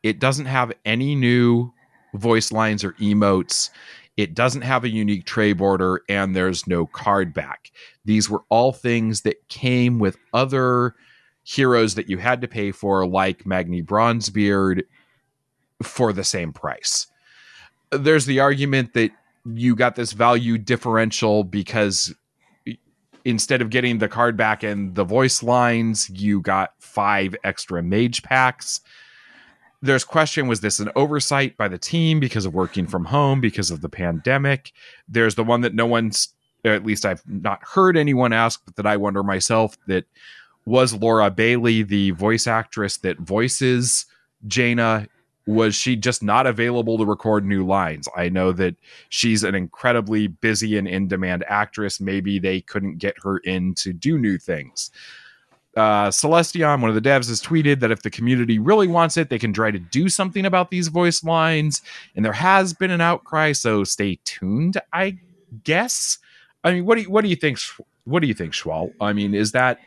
it 0.04 0.20
doesn't 0.20 0.46
have 0.46 0.74
any 0.86 1.16
new 1.16 1.72
voice 2.14 2.52
lines 2.52 2.84
or 2.84 2.94
emotes. 2.94 3.70
It 4.16 4.34
doesn't 4.34 4.64
have 4.64 4.84
a 4.84 4.90
unique 4.90 5.26
tray 5.26 5.54
border, 5.54 6.02
and 6.10 6.36
there's 6.36 6.68
no 6.68 6.88
card 6.88 7.34
back. 7.34 7.72
These 8.06 8.30
were 8.30 8.44
all 8.50 8.72
things 8.72 9.22
that 9.22 9.48
came 9.48 10.00
with 10.00 10.18
other 10.34 10.96
heroes 11.44 11.96
that 11.96 12.10
you 12.10 12.18
had 12.18 12.42
to 12.42 12.48
pay 12.48 12.72
for, 12.72 13.06
like 13.08 13.46
Magni 13.46 13.82
Bronzebeard, 13.82 14.84
for 15.84 16.12
the 16.12 16.24
same 16.24 16.52
price. 16.52 17.08
There's 17.92 18.26
the 18.26 18.40
argument 18.40 18.94
that 18.94 19.12
you 19.46 19.76
got 19.76 19.96
this 19.96 20.12
value 20.14 20.58
differential 20.58 21.44
because 21.44 22.14
instead 23.24 23.62
of 23.62 23.70
getting 23.70 24.00
the 24.00 24.08
card 24.08 24.36
back 24.36 24.64
and 24.64 24.96
the 24.96 25.04
voice 25.04 25.44
lines, 25.44 26.10
you 26.10 26.42
got 26.42 26.72
five 26.80 27.36
extra 27.44 27.84
mage 27.84 28.24
packs 28.24 28.82
there's 29.82 30.04
question 30.04 30.48
was 30.48 30.62
this 30.62 30.80
an 30.80 30.90
oversight 30.96 31.56
by 31.58 31.68
the 31.68 31.78
team 31.78 32.20
because 32.20 32.46
of 32.46 32.54
working 32.54 32.88
from 32.88 33.06
home 33.06 33.40
because 33.40 33.72
of 33.72 33.82
the 33.82 33.90
pandemic? 33.90 34.72
There's 35.08 35.36
the 35.36 35.44
one 35.44 35.62
that 35.62 35.76
no 35.76 35.86
one's 35.86 36.30
at 36.66 36.86
least 36.86 37.06
i've 37.06 37.22
not 37.28 37.64
heard 37.64 37.96
anyone 37.96 38.34
ask 38.34 38.62
but 38.66 38.76
that 38.76 38.86
i 38.86 38.98
wonder 38.98 39.24
myself 39.24 39.78
that 39.88 40.04
was 40.66 40.94
laura 40.94 41.30
bailey 41.30 41.82
the 41.82 42.12
voice 42.12 42.46
actress 42.48 42.98
that 42.98 43.18
voices 43.20 44.06
jaina? 44.46 45.08
Was 45.46 45.76
she 45.76 45.96
just 45.96 46.22
not 46.22 46.46
available 46.46 46.98
to 46.98 47.06
record 47.06 47.46
new 47.46 47.66
lines? 47.66 48.10
I 48.18 48.28
know 48.28 48.52
that 48.52 48.76
she's 49.08 49.46
an 49.46 49.56
incredibly 49.56 50.28
busy 50.28 50.78
and 50.78 50.88
in 50.90 51.08
demand 51.08 51.46
actress. 51.48 52.02
Maybe 52.02 52.38
they 52.38 52.60
couldn't 52.60 52.98
get 52.98 53.16
her 53.24 53.38
in 53.38 53.74
to 53.76 53.94
do 53.94 54.18
new 54.18 54.38
things 54.38 54.92
uh, 55.78 56.12
Celestion, 56.12 56.82
one 56.82 56.90
of 56.90 56.96
the 56.96 57.02
devs, 57.02 57.30
has 57.30 57.42
tweeted 57.42 57.80
that 57.80 57.92
if 57.92 58.02
the 58.02 58.10
community 58.10 58.58
really 58.60 58.88
wants 58.88 59.16
it, 59.16 59.30
they 59.30 59.40
can 59.40 59.54
try 59.54 59.72
to 59.72 59.80
do 59.80 60.10
something 60.10 60.46
about 60.46 60.72
these 60.72 60.88
voice 60.88 61.24
lines. 61.24 61.82
And 62.16 62.26
there 62.26 62.34
has 62.34 62.74
been 62.74 62.92
an 62.92 63.02
outcry, 63.02 63.52
so 63.52 63.84
stay 63.84 64.20
tuned. 64.24 64.78
I 64.92 65.18
guess. 65.64 66.18
I 66.64 66.74
mean, 66.74 66.86
what 66.86 66.96
do 66.96 67.02
you, 67.04 67.10
what 67.10 67.22
do 67.22 67.30
you 67.30 67.36
think? 67.36 67.60
What 68.06 68.22
do 68.22 68.28
you 68.28 68.34
think, 68.34 68.54
Schwal? 68.54 68.92
I 69.00 69.14
mean, 69.14 69.34
is 69.34 69.52
that 69.52 69.80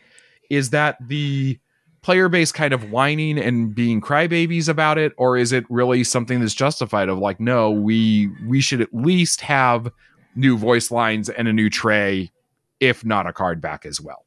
is 0.48 0.70
that 0.70 0.96
the 1.00 1.58
player 2.02 2.28
base 2.28 2.52
kind 2.52 2.72
of 2.72 2.90
whining 2.90 3.38
and 3.38 3.74
being 3.74 4.00
crybabies 4.00 4.68
about 4.68 4.96
it, 4.96 5.12
or 5.16 5.36
is 5.36 5.52
it 5.52 5.64
really 5.68 6.04
something 6.04 6.40
that's 6.40 6.54
justified? 6.54 7.08
Of 7.08 7.18
like, 7.18 7.40
no, 7.40 7.70
we 7.70 8.30
we 8.46 8.60
should 8.60 8.80
at 8.80 8.94
least 8.94 9.40
have 9.42 9.90
new 10.36 10.56
voice 10.56 10.90
lines 10.90 11.28
and 11.28 11.48
a 11.48 11.52
new 11.52 11.68
tray, 11.68 12.30
if 12.78 13.04
not 13.04 13.26
a 13.26 13.32
card 13.32 13.60
back 13.60 13.84
as 13.84 14.00
well. 14.00 14.24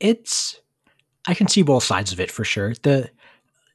It's 0.00 0.60
I 1.26 1.34
can 1.34 1.48
see 1.48 1.62
both 1.62 1.84
sides 1.84 2.12
of 2.12 2.20
it 2.20 2.30
for 2.30 2.44
sure. 2.44 2.74
The 2.82 3.10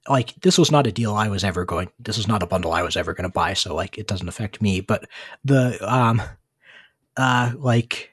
like 0.09 0.33
this 0.41 0.57
was 0.57 0.71
not 0.71 0.87
a 0.87 0.91
deal 0.91 1.13
I 1.15 1.29
was 1.29 1.43
ever 1.43 1.63
going 1.65 1.89
this 1.99 2.17
was 2.17 2.27
not 2.27 2.43
a 2.43 2.47
bundle 2.47 2.73
I 2.73 2.81
was 2.81 2.97
ever 2.97 3.13
going 3.13 3.29
to 3.29 3.33
buy, 3.33 3.53
so 3.53 3.75
like 3.75 3.97
it 3.97 4.07
doesn't 4.07 4.27
affect 4.27 4.61
me, 4.61 4.81
but 4.81 5.07
the 5.45 5.77
um 5.81 6.21
uh 7.17 7.53
like 7.57 8.11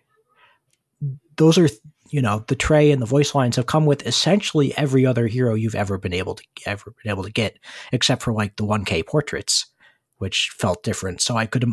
those 1.36 1.56
are 1.58 1.68
you 2.10 2.20
know 2.20 2.44
the 2.48 2.56
tray 2.56 2.90
and 2.90 3.00
the 3.00 3.06
voice 3.06 3.34
lines 3.34 3.56
have 3.56 3.66
come 3.66 3.86
with 3.86 4.06
essentially 4.06 4.76
every 4.76 5.06
other 5.06 5.26
hero 5.26 5.54
you've 5.54 5.74
ever 5.74 5.96
been 5.96 6.12
able 6.12 6.34
to 6.34 6.44
ever 6.66 6.92
been 7.02 7.10
able 7.10 7.22
to 7.22 7.32
get 7.32 7.58
except 7.92 8.22
for 8.22 8.32
like 8.32 8.56
the 8.56 8.64
1k 8.64 9.06
portraits 9.06 9.66
which 10.18 10.50
felt 10.56 10.82
different 10.82 11.20
so 11.20 11.36
i 11.36 11.46
could 11.46 11.64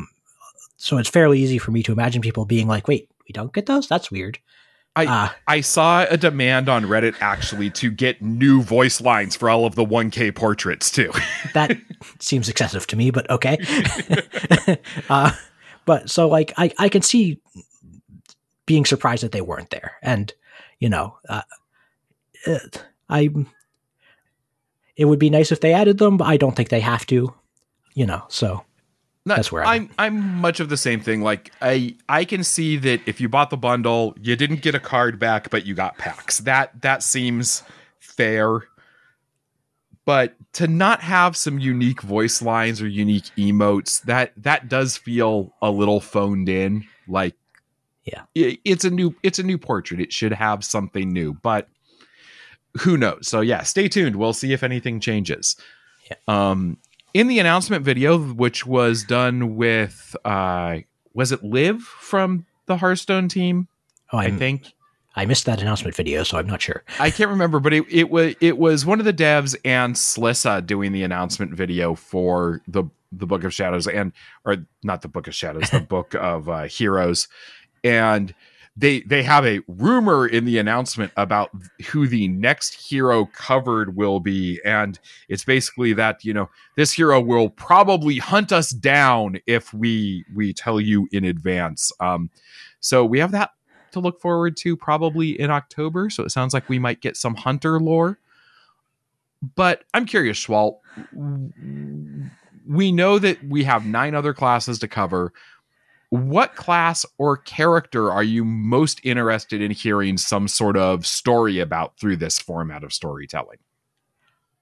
so 0.77 0.97
it's 0.97 1.09
fairly 1.09 1.39
easy 1.39 1.57
for 1.57 1.71
me 1.71 1.83
to 1.83 1.91
imagine 1.91 2.21
people 2.21 2.45
being 2.45 2.67
like 2.67 2.87
wait 2.87 3.09
we 3.27 3.33
don't 3.33 3.53
get 3.53 3.65
those 3.65 3.87
that's 3.87 4.11
weird 4.11 4.39
I- 4.97 5.25
uh, 5.25 5.29
I 5.47 5.61
saw 5.61 6.05
a 6.09 6.17
demand 6.17 6.69
on 6.69 6.85
Reddit 6.85 7.15
actually 7.19 7.69
to 7.71 7.91
get 7.91 8.21
new 8.21 8.61
voice 8.61 8.99
lines 8.99 9.35
for 9.35 9.49
all 9.49 9.65
of 9.65 9.75
the 9.75 9.85
1K 9.85 10.33
portraits 10.35 10.89
too. 10.91 11.11
that 11.53 11.77
seems 12.19 12.49
excessive 12.49 12.87
to 12.87 12.95
me, 12.95 13.11
but 13.11 13.29
okay. 13.29 13.57
uh, 15.09 15.31
but 15.85 16.09
so 16.09 16.27
like 16.27 16.53
I, 16.57 16.71
I 16.79 16.89
can 16.89 17.01
see 17.01 17.39
being 18.65 18.85
surprised 18.85 19.23
that 19.23 19.31
they 19.31 19.41
weren't 19.41 19.69
there, 19.69 19.93
and 20.01 20.33
you 20.79 20.89
know, 20.89 21.17
uh, 21.29 21.41
uh, 22.45 22.59
I 23.09 23.29
it 24.95 25.05
would 25.05 25.19
be 25.19 25.29
nice 25.29 25.51
if 25.51 25.61
they 25.61 25.73
added 25.73 25.99
them, 25.99 26.17
but 26.17 26.25
I 26.25 26.37
don't 26.37 26.55
think 26.55 26.69
they 26.69 26.81
have 26.81 27.05
to. 27.07 27.33
You 27.93 28.05
know, 28.05 28.25
so 28.27 28.63
Not- 29.27 29.35
That's 29.35 29.51
where 29.51 29.63
I'm- 29.65 29.89
I'm. 29.99 30.15
I'm 30.15 30.35
much 30.37 30.59
of 30.59 30.69
the 30.69 30.77
same 30.77 31.01
thing. 31.01 31.21
Like 31.21 31.51
I, 31.61 31.95
I 32.07 32.23
can 32.25 32.43
see 32.43 32.77
that 32.77 33.01
if 33.05 33.19
you 33.21 33.27
bought 33.29 33.49
the 33.49 33.57
bundle, 33.57 34.15
you 34.21 34.35
didn't 34.35 34.61
get 34.61 34.73
a 34.73 34.79
card 34.79 35.19
back, 35.19 35.49
but 35.49 35.65
you 35.65 35.75
got 35.75 35.97
packs. 35.97 36.39
That 36.39 36.81
that 36.81 37.03
seems 37.03 37.61
fair. 37.99 38.61
But 40.05 40.35
to 40.53 40.67
not 40.67 41.01
have 41.01 41.35
some 41.35 41.59
unique 41.59 42.01
voice 42.01 42.41
lines 42.41 42.81
or 42.81 42.87
unique 42.87 43.25
emotes, 43.37 44.01
that 44.03 44.31
that 44.37 44.69
does 44.69 44.95
feel 44.95 45.53
a 45.61 45.69
little 45.69 45.99
phoned 45.99 46.47
in. 46.47 46.85
Like, 47.09 47.35
Yeah. 48.05 48.21
i- 48.37 48.57
it's 48.63 48.85
a 48.85 48.89
new 48.89 49.13
it's 49.23 49.39
a 49.39 49.43
new 49.43 49.57
portrait. 49.57 49.99
It 49.99 50.13
should 50.13 50.31
have 50.31 50.63
something 50.63 51.11
new, 51.11 51.33
but 51.33 51.67
who 52.79 52.95
knows? 52.97 53.27
So 53.27 53.41
yeah, 53.41 53.63
stay 53.63 53.89
tuned. 53.89 54.15
We'll 54.15 54.31
see 54.33 54.53
if 54.53 54.63
anything 54.63 55.01
changes. 55.01 55.57
Yeah. 56.09 56.15
Um, 56.29 56.77
in 57.17 57.25
the 57.27 57.39
announcement 57.39 57.83
video, 57.83 58.19
which 58.19 58.67
was 58.67 59.03
done 59.03 59.55
with 59.55 60.15
uh, 60.23 60.77
was 61.15 61.31
it 61.31 61.43
Liv 61.43 61.81
from 61.81 62.45
the 62.67 62.77
Hearthstone 62.77 63.27
team? 63.27 63.67
oh, 64.13 64.19
I 64.19 64.29
think 64.29 64.71
I 65.15 65.25
missed 65.25 65.45
that 65.45 65.59
announcement 65.59 65.95
video, 65.95 66.21
so 66.21 66.37
I'm 66.37 66.45
not 66.45 66.61
sure. 66.61 66.83
I 66.99 67.09
can't 67.09 67.31
remember, 67.31 67.59
but 67.59 67.73
it, 67.73 67.85
it 67.89 68.11
was 68.11 68.35
it 68.39 68.59
was 68.59 68.85
one 68.85 68.99
of 68.99 69.05
the 69.05 69.13
devs 69.13 69.55
and 69.65 69.95
Slysssa 69.95 70.63
doing 70.63 70.91
the 70.91 71.01
announcement 71.01 71.55
video 71.55 71.95
for 71.95 72.61
the 72.67 72.83
the 73.11 73.25
Book 73.25 73.43
of 73.43 73.51
Shadows 73.51 73.87
and 73.87 74.11
or 74.45 74.57
not 74.83 75.01
the 75.01 75.07
Book 75.07 75.27
of 75.27 75.33
Shadows, 75.33 75.71
the 75.71 75.79
Book 75.89 76.13
of 76.13 76.47
uh, 76.47 76.63
Heroes, 76.65 77.27
and 77.83 78.35
they 78.77 79.01
they 79.01 79.23
have 79.23 79.45
a 79.45 79.61
rumor 79.67 80.27
in 80.27 80.45
the 80.45 80.59
announcement 80.59 81.11
about 81.17 81.49
who 81.87 82.07
the 82.07 82.27
next 82.27 82.75
hero 82.75 83.25
covered 83.25 83.95
will 83.95 84.19
be, 84.19 84.59
and 84.63 84.99
it's 85.27 85.43
basically 85.43 85.93
that 85.93 86.23
you 86.23 86.33
know 86.33 86.49
this 86.75 86.93
hero 86.93 87.19
will 87.19 87.49
probably 87.49 88.17
hunt 88.17 88.51
us 88.51 88.69
down 88.69 89.39
if 89.47 89.73
we 89.73 90.23
we 90.35 90.53
tell 90.53 90.79
you 90.79 91.07
in 91.11 91.25
advance. 91.25 91.91
Um, 91.99 92.29
so 92.79 93.03
we 93.03 93.19
have 93.19 93.31
that 93.31 93.49
to 93.91 93.99
look 93.99 94.21
forward 94.21 94.55
to 94.57 94.77
probably 94.77 95.39
in 95.39 95.49
October. 95.49 96.11
So 96.11 96.23
it 96.23 96.29
sounds 96.29 96.53
like 96.53 96.69
we 96.69 96.77
might 96.77 97.01
get 97.01 97.17
some 97.17 97.33
hunter 97.33 97.79
lore. 97.79 98.19
But 99.55 99.85
I'm 99.93 100.05
curious, 100.05 100.45
Schwalt. 100.45 100.79
We 102.67 102.91
know 102.91 103.17
that 103.17 103.43
we 103.43 103.63
have 103.63 103.85
nine 103.85 104.13
other 104.13 104.33
classes 104.33 104.77
to 104.79 104.87
cover. 104.87 105.33
What 106.09 106.55
class 106.55 107.05
or 107.17 107.35
character 107.37 108.11
are 108.11 108.23
you 108.23 108.45
most 108.45 109.01
interested 109.03 109.61
in 109.61 109.71
hearing 109.71 110.17
some 110.17 110.47
sort 110.47 110.77
of 110.77 111.05
story 111.05 111.59
about 111.59 111.99
through 111.99 112.17
this 112.17 112.39
format 112.39 112.83
of 112.83 112.93
storytelling? 112.93 113.57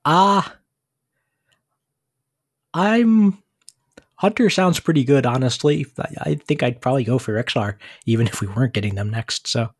Ah, 0.05 0.57
I'm 2.73 3.41
Hunter 4.17 4.49
sounds 4.49 4.79
pretty 4.79 5.03
good, 5.03 5.25
honestly. 5.25 5.85
I, 5.97 6.31
I 6.31 6.35
think 6.35 6.63
I'd 6.63 6.81
probably 6.81 7.03
go 7.03 7.19
for 7.19 7.33
Rexxar, 7.33 7.75
even 8.05 8.27
if 8.27 8.41
we 8.41 8.47
weren't 8.47 8.73
getting 8.73 8.95
them 8.95 9.09
next. 9.09 9.47
So 9.47 9.71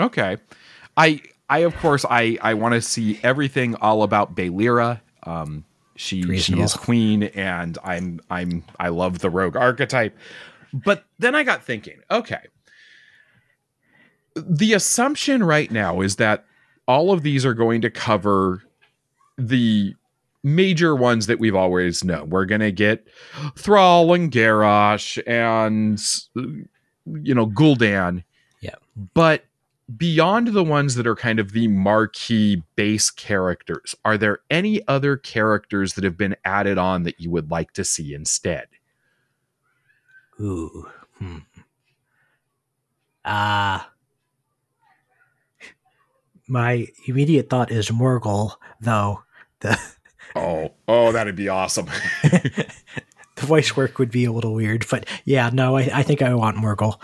Okay. 0.00 0.36
I 0.96 1.20
I 1.48 1.58
of 1.60 1.76
course 1.76 2.04
I 2.08 2.38
I 2.42 2.54
want 2.54 2.74
to 2.74 2.80
see 2.82 3.18
everything 3.22 3.74
all 3.76 4.02
about 4.02 4.34
Valeera. 4.34 5.00
Um 5.24 5.64
she 5.96 6.38
she 6.38 6.60
is 6.60 6.74
queen 6.74 7.24
and 7.24 7.76
I'm 7.82 8.20
I'm 8.30 8.64
I 8.78 8.88
love 8.88 9.18
the 9.20 9.30
rogue 9.30 9.56
archetype. 9.56 10.16
But 10.72 11.04
then 11.18 11.34
I 11.34 11.44
got 11.44 11.64
thinking, 11.64 12.00
okay. 12.10 12.42
The 14.34 14.74
assumption 14.74 15.42
right 15.42 15.70
now 15.70 16.00
is 16.00 16.16
that 16.16 16.44
all 16.86 17.12
of 17.12 17.22
these 17.22 17.44
are 17.44 17.54
going 17.54 17.80
to 17.82 17.90
cover 17.90 18.62
the 19.36 19.94
major 20.44 20.94
ones 20.94 21.26
that 21.26 21.38
we've 21.38 21.54
always 21.54 22.04
known. 22.04 22.30
We're 22.30 22.44
going 22.44 22.60
to 22.60 22.72
get 22.72 23.06
Thrall 23.56 24.12
and 24.14 24.30
Garrosh 24.30 25.20
and 25.26 26.00
you 27.24 27.34
know 27.34 27.46
Gul'dan. 27.46 28.24
Yeah. 28.60 28.76
But 29.14 29.44
beyond 29.96 30.48
the 30.48 30.64
ones 30.64 30.94
that 30.96 31.06
are 31.06 31.16
kind 31.16 31.38
of 31.38 31.52
the 31.52 31.68
marquee 31.68 32.62
base 32.76 33.10
characters, 33.10 33.94
are 34.04 34.18
there 34.18 34.40
any 34.50 34.86
other 34.86 35.16
characters 35.16 35.94
that 35.94 36.04
have 36.04 36.16
been 36.16 36.36
added 36.44 36.78
on 36.78 37.04
that 37.04 37.20
you 37.20 37.30
would 37.30 37.50
like 37.50 37.72
to 37.72 37.84
see 37.84 38.14
instead? 38.14 38.66
Ooh. 40.40 40.88
Hmm. 41.18 41.38
Uh 43.24 43.80
my 46.48 46.86
immediate 47.06 47.50
thought 47.50 47.70
is 47.70 47.88
Morgl, 47.90 48.54
though. 48.80 49.22
The 49.60 49.78
Oh, 50.34 50.72
oh, 50.86 51.12
that'd 51.12 51.36
be 51.36 51.48
awesome. 51.48 51.86
the 52.22 52.66
voice 53.36 53.76
work 53.76 53.98
would 53.98 54.10
be 54.10 54.24
a 54.24 54.32
little 54.32 54.54
weird, 54.54 54.86
but 54.90 55.06
yeah, 55.24 55.50
no, 55.52 55.76
I, 55.76 55.90
I 55.92 56.02
think 56.02 56.22
I 56.22 56.34
want 56.34 56.56
Morgl. 56.56 57.00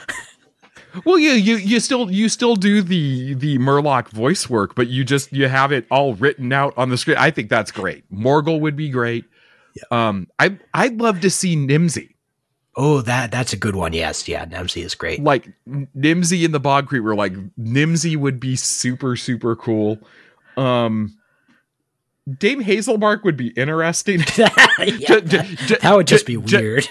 well, 1.05 1.19
yeah, 1.19 1.33
you 1.33 1.57
you 1.57 1.81
still 1.81 2.11
you 2.11 2.29
still 2.29 2.55
do 2.55 2.83
the 2.83 3.35
the 3.35 3.59
Murloc 3.59 4.09
voice 4.09 4.49
work, 4.49 4.75
but 4.75 4.89
you 4.89 5.05
just 5.05 5.33
you 5.33 5.49
have 5.49 5.73
it 5.73 5.87
all 5.91 6.15
written 6.15 6.53
out 6.53 6.75
on 6.77 6.91
the 6.91 6.97
screen. 6.97 7.17
I 7.17 7.31
think 7.31 7.49
that's 7.49 7.71
great. 7.71 8.05
Morgl 8.13 8.61
would 8.61 8.77
be 8.77 8.89
great. 8.89 9.25
Yeah. 9.75 10.09
Um, 10.09 10.29
I 10.39 10.59
I'd 10.73 11.01
love 11.01 11.21
to 11.21 11.31
see 11.31 11.57
Nemsy. 11.57 12.14
Oh, 12.77 13.01
that 13.03 13.31
that's 13.31 13.53
a 13.53 13.57
good 13.57 13.77
one. 13.77 13.93
Yes, 13.93 14.27
yeah, 14.29 14.45
Nemsy 14.47 14.85
is 14.85 14.95
great. 14.95 15.23
Like 15.23 15.49
Nemsy 15.69 16.45
and 16.45 16.53
the 16.53 16.61
Bog 16.61 16.89
Creep 16.89 17.03
were 17.05 17.15
like 17.15 17.33
Nemsy 17.59 18.17
would 18.17 18.41
be 18.41 18.57
super 18.57 19.15
super 19.17 19.55
cool. 19.55 19.99
Um, 20.57 21.17
Dame 22.39 22.63
Hazelbark 22.65 23.23
would 23.25 23.37
be 23.37 23.49
interesting. 23.49 24.21
Yeah, 24.37 25.21
that 25.21 25.93
would 25.95 26.07
just 26.07 26.27
be 26.27 26.37
weird. 26.37 26.89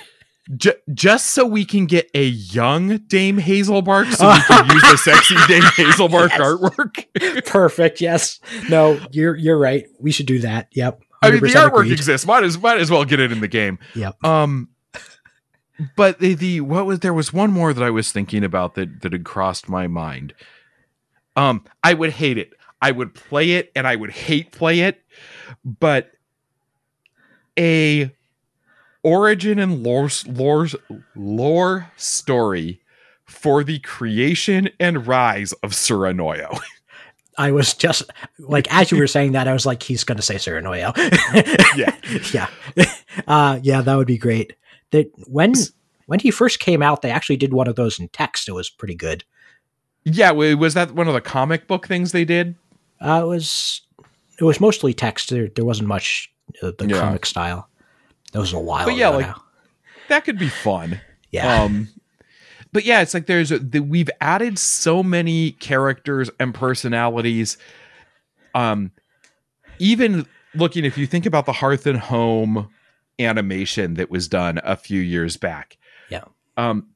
ju- 0.57 0.73
just 0.93 1.27
so 1.27 1.45
we 1.45 1.65
can 1.65 1.85
get 1.85 2.09
a 2.13 2.25
young 2.25 2.97
Dame 3.07 3.39
Hazelbark, 3.39 4.11
so 4.13 4.29
we 4.31 4.39
can 4.41 4.69
use 4.71 4.81
the 4.83 4.97
sexy 4.97 5.35
Dame 5.47 5.63
Hazelbark 5.63 6.29
Yes. 6.29 6.39
artwork. 6.41 7.45
Perfect. 7.45 7.99
Yes. 8.01 8.39
No, 8.69 8.99
you're 9.11 9.35
you're 9.35 9.57
right. 9.59 9.85
We 9.99 10.11
should 10.11 10.27
do 10.27 10.39
that. 10.39 10.67
Yep. 10.71 11.01
I 11.21 11.31
mean, 11.31 11.39
the 11.41 11.47
artwork 11.49 11.67
agreed. 11.83 11.91
exists. 11.93 12.27
Might 12.27 12.43
as 12.43 12.57
might 12.61 12.79
as 12.79 12.91
well 12.91 13.05
get 13.05 13.19
it 13.19 13.31
in 13.31 13.39
the 13.41 13.47
game. 13.47 13.79
Yep. 13.95 14.23
Um, 14.25 14.69
but 15.95 16.19
the, 16.19 16.33
the 16.33 16.61
what 16.61 16.85
was 16.85 16.99
there 16.99 17.13
was 17.13 17.33
one 17.33 17.51
more 17.51 17.73
that 17.73 17.83
I 17.83 17.89
was 17.89 18.11
thinking 18.11 18.43
about 18.43 18.75
that 18.75 19.01
that 19.01 19.11
had 19.13 19.23
crossed 19.23 19.67
my 19.69 19.87
mind. 19.87 20.33
Um, 21.35 21.63
I 21.83 21.93
would 21.93 22.11
hate 22.11 22.37
it. 22.37 22.53
I 22.81 22.91
would 22.91 23.13
play 23.13 23.51
it 23.51 23.71
and 23.75 23.87
I 23.87 23.95
would 23.95 24.11
hate 24.11 24.51
play 24.51 24.81
it, 24.81 25.01
but 25.63 26.11
a 27.57 28.11
origin 29.03 29.59
and 29.59 29.83
lore 29.83 30.09
lore 30.27 30.67
lore 31.15 31.91
story 31.97 32.81
for 33.25 33.63
the 33.63 33.79
creation 33.79 34.69
and 34.79 35.07
rise 35.07 35.53
of 35.63 35.71
Suranoyo. 35.71 36.59
I 37.37 37.51
was 37.51 37.73
just 37.73 38.03
like 38.37 38.71
as 38.71 38.91
you 38.91 38.97
were 38.97 39.07
saying 39.07 39.31
that, 39.31 39.47
I 39.47 39.53
was 39.53 39.65
like, 39.65 39.81
he's 39.81 40.03
gonna 40.03 40.21
say 40.21 40.35
Serenoyo. 40.35 40.93
Yeah. 41.75 41.95
yeah. 42.75 42.85
Uh 43.27 43.59
yeah, 43.61 43.81
that 43.81 43.95
would 43.95 44.07
be 44.07 44.17
great. 44.17 44.53
That 44.93 45.11
when 45.27 45.53
when 46.07 46.19
he 46.19 46.31
first 46.31 46.59
came 46.59 46.81
out, 46.81 47.01
they 47.01 47.11
actually 47.11 47.37
did 47.37 47.53
one 47.53 47.67
of 47.67 47.75
those 47.75 47.99
in 47.99 48.07
text. 48.07 48.47
It 48.47 48.53
was 48.53 48.69
pretty 48.69 48.95
good. 48.95 49.23
yeah, 50.05 50.31
was 50.31 50.73
that 50.73 50.91
one 50.95 51.07
of 51.07 51.13
the 51.13 51.21
comic 51.21 51.67
book 51.67 51.87
things 51.87 52.11
they 52.13 52.25
did? 52.25 52.55
Uh, 53.01 53.21
it 53.23 53.27
was 53.27 53.81
it 54.39 54.43
was 54.45 54.59
mostly 54.61 54.93
text. 54.93 55.29
There 55.29 55.49
there 55.49 55.65
wasn't 55.65 55.87
much 55.89 56.31
uh, 56.61 56.71
the 56.77 56.87
Yeah. 56.87 56.99
comic 56.99 57.25
style. 57.25 57.67
That 58.31 58.39
was 58.39 58.53
a 58.53 58.59
while 58.59 58.85
But 58.85 58.95
yeah, 58.95 59.09
ago 59.09 59.17
like- 59.17 59.27
now. 59.27 59.43
That 60.09 60.25
could 60.25 60.37
be 60.39 60.49
fun. 60.49 60.99
Yeah. 61.31 61.63
Um, 61.63 61.89
but 62.71 62.83
yeah, 62.85 63.01
it's 63.01 63.13
like 63.13 63.25
there's 63.27 63.51
a, 63.51 63.59
the, 63.59 63.79
we've 63.79 64.09
added 64.21 64.57
so 64.59 65.01
many 65.03 65.51
characters 65.53 66.29
and 66.39 66.53
personalities. 66.53 67.57
Um, 68.55 68.91
even 69.79 70.25
looking 70.55 70.85
if 70.85 70.97
you 70.97 71.07
think 71.07 71.25
about 71.25 71.45
the 71.45 71.53
Hearth 71.53 71.87
and 71.87 71.99
Home 71.99 72.69
animation 73.19 73.93
that 73.95 74.09
was 74.09 74.27
done 74.27 74.59
a 74.63 74.75
few 74.75 75.01
years 75.01 75.37
back. 75.37 75.77
Yeah. 76.09 76.23
Um, 76.57 76.87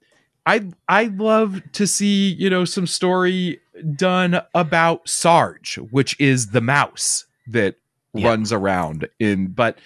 I 0.46 0.68
I'd 0.88 1.18
love 1.20 1.62
to 1.74 1.86
see 1.88 2.34
you 2.34 2.50
know 2.50 2.66
some 2.66 2.88
story 2.88 3.60
done 3.96 4.42
about 4.56 5.08
Sarge, 5.08 5.76
which 5.92 6.20
is 6.20 6.48
the 6.48 6.62
mouse 6.62 7.26
that 7.48 7.76
Yeah. 8.14 8.30
runs 8.30 8.52
around 8.52 9.08
in, 9.20 9.48
but 9.48 9.78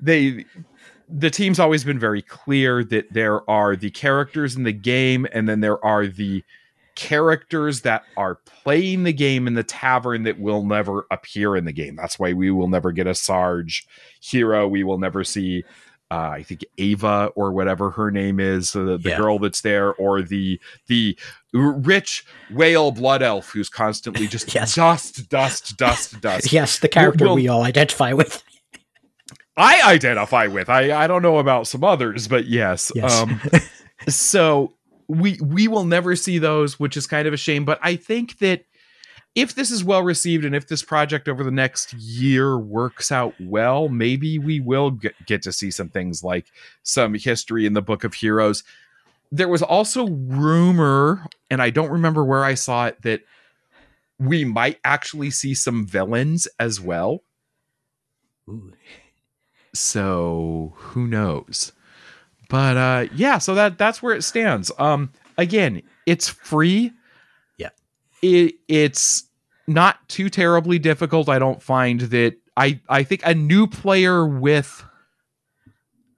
they 0.00 0.44
the 1.10 1.30
team's 1.30 1.58
always 1.58 1.84
been 1.84 1.98
very 1.98 2.20
clear 2.22 2.84
that 2.84 3.12
there 3.12 3.48
are 3.48 3.74
the 3.76 3.90
characters 3.90 4.56
in 4.56 4.64
the 4.64 4.72
game 4.72 5.26
and 5.32 5.48
then 5.48 5.60
there 5.60 5.82
are 5.84 6.06
the 6.06 6.42
characters 6.98 7.82
that 7.82 8.02
are 8.16 8.40
playing 8.64 9.04
the 9.04 9.12
game 9.12 9.46
in 9.46 9.54
the 9.54 9.62
tavern 9.62 10.24
that 10.24 10.40
will 10.40 10.64
never 10.64 11.06
appear 11.12 11.54
in 11.56 11.64
the 11.64 11.72
game. 11.72 11.94
That's 11.94 12.18
why 12.18 12.32
we 12.32 12.50
will 12.50 12.66
never 12.66 12.90
get 12.90 13.06
a 13.06 13.14
Sarge 13.14 13.86
hero. 14.20 14.66
We 14.66 14.82
will 14.82 14.98
never 14.98 15.22
see 15.24 15.64
uh, 16.10 16.30
I 16.36 16.42
think 16.42 16.64
Ava 16.78 17.30
or 17.36 17.52
whatever 17.52 17.90
her 17.90 18.10
name 18.10 18.40
is, 18.40 18.74
uh, 18.74 18.96
the, 19.00 19.10
Yeah. 19.10 19.18
girl 19.18 19.38
that's 19.38 19.60
there, 19.60 19.92
or 19.94 20.22
the 20.22 20.58
the 20.86 21.18
rich 21.52 22.24
whale 22.50 22.90
blood 22.92 23.22
elf 23.22 23.50
who's 23.50 23.68
constantly 23.68 24.26
just 24.34 24.52
Yes. 24.54 24.74
dust, 24.74 25.28
dust, 25.28 25.76
dust, 25.76 26.18
dust. 26.22 26.50
yes, 26.52 26.78
the 26.78 26.88
character 26.88 27.26
we'll- 27.26 27.34
we 27.34 27.46
all 27.48 27.62
identify 27.62 28.12
with. 28.14 28.42
I 29.56 29.82
identify 29.92 30.46
with. 30.46 30.68
I 30.68 30.92
I 31.04 31.06
don't 31.06 31.20
know 31.22 31.38
about 31.38 31.66
some 31.66 31.84
others, 31.84 32.26
but 32.26 32.46
yes. 32.46 32.90
Yes. 32.94 33.12
Um 33.20 33.40
so 34.08 34.72
we 35.08 35.38
we 35.42 35.68
will 35.68 35.84
never 35.84 36.14
see 36.14 36.38
those, 36.38 36.78
which 36.78 36.96
is 36.96 37.06
kind 37.06 37.26
of 37.26 37.34
a 37.34 37.38
shame, 37.38 37.64
but 37.64 37.78
I 37.82 37.96
think 37.96 38.38
that 38.38 38.64
if 39.34 39.54
this 39.54 39.70
is 39.70 39.84
well 39.84 40.02
received 40.02 40.44
and 40.44 40.54
if 40.54 40.68
this 40.68 40.82
project 40.82 41.28
over 41.28 41.44
the 41.44 41.50
next 41.50 41.92
year 41.94 42.58
works 42.58 43.12
out 43.12 43.34
well, 43.40 43.88
maybe 43.88 44.38
we 44.38 44.60
will 44.60 44.90
get, 44.90 45.14
get 45.26 45.42
to 45.42 45.52
see 45.52 45.70
some 45.70 45.88
things 45.88 46.24
like 46.24 46.46
some 46.82 47.14
history 47.14 47.64
in 47.64 47.72
the 47.72 47.82
Book 47.82 48.04
of 48.04 48.14
Heroes. 48.14 48.64
There 49.30 49.48
was 49.48 49.62
also 49.62 50.08
rumor, 50.08 51.26
and 51.50 51.62
I 51.62 51.70
don't 51.70 51.90
remember 51.90 52.24
where 52.24 52.44
I 52.44 52.54
saw 52.54 52.86
it, 52.86 53.00
that 53.02 53.20
we 54.18 54.44
might 54.44 54.80
actually 54.84 55.30
see 55.30 55.54
some 55.54 55.86
villains 55.86 56.48
as 56.58 56.80
well. 56.80 57.22
Ooh. 58.48 58.72
so 59.74 60.72
who 60.76 61.06
knows 61.06 61.72
but 62.48 62.76
uh 62.76 63.06
yeah 63.14 63.38
so 63.38 63.54
that 63.54 63.78
that's 63.78 64.02
where 64.02 64.14
it 64.14 64.22
stands 64.22 64.70
um 64.78 65.10
again 65.36 65.82
it's 66.06 66.28
free 66.28 66.92
Yeah. 67.58 67.68
it 68.22 68.54
it's 68.68 69.24
not 69.66 70.06
too 70.08 70.28
terribly 70.30 70.78
difficult 70.78 71.28
i 71.28 71.38
don't 71.38 71.62
find 71.62 72.00
that 72.00 72.36
i 72.56 72.80
i 72.88 73.02
think 73.02 73.20
a 73.24 73.34
new 73.34 73.66
player 73.66 74.26
with 74.26 74.84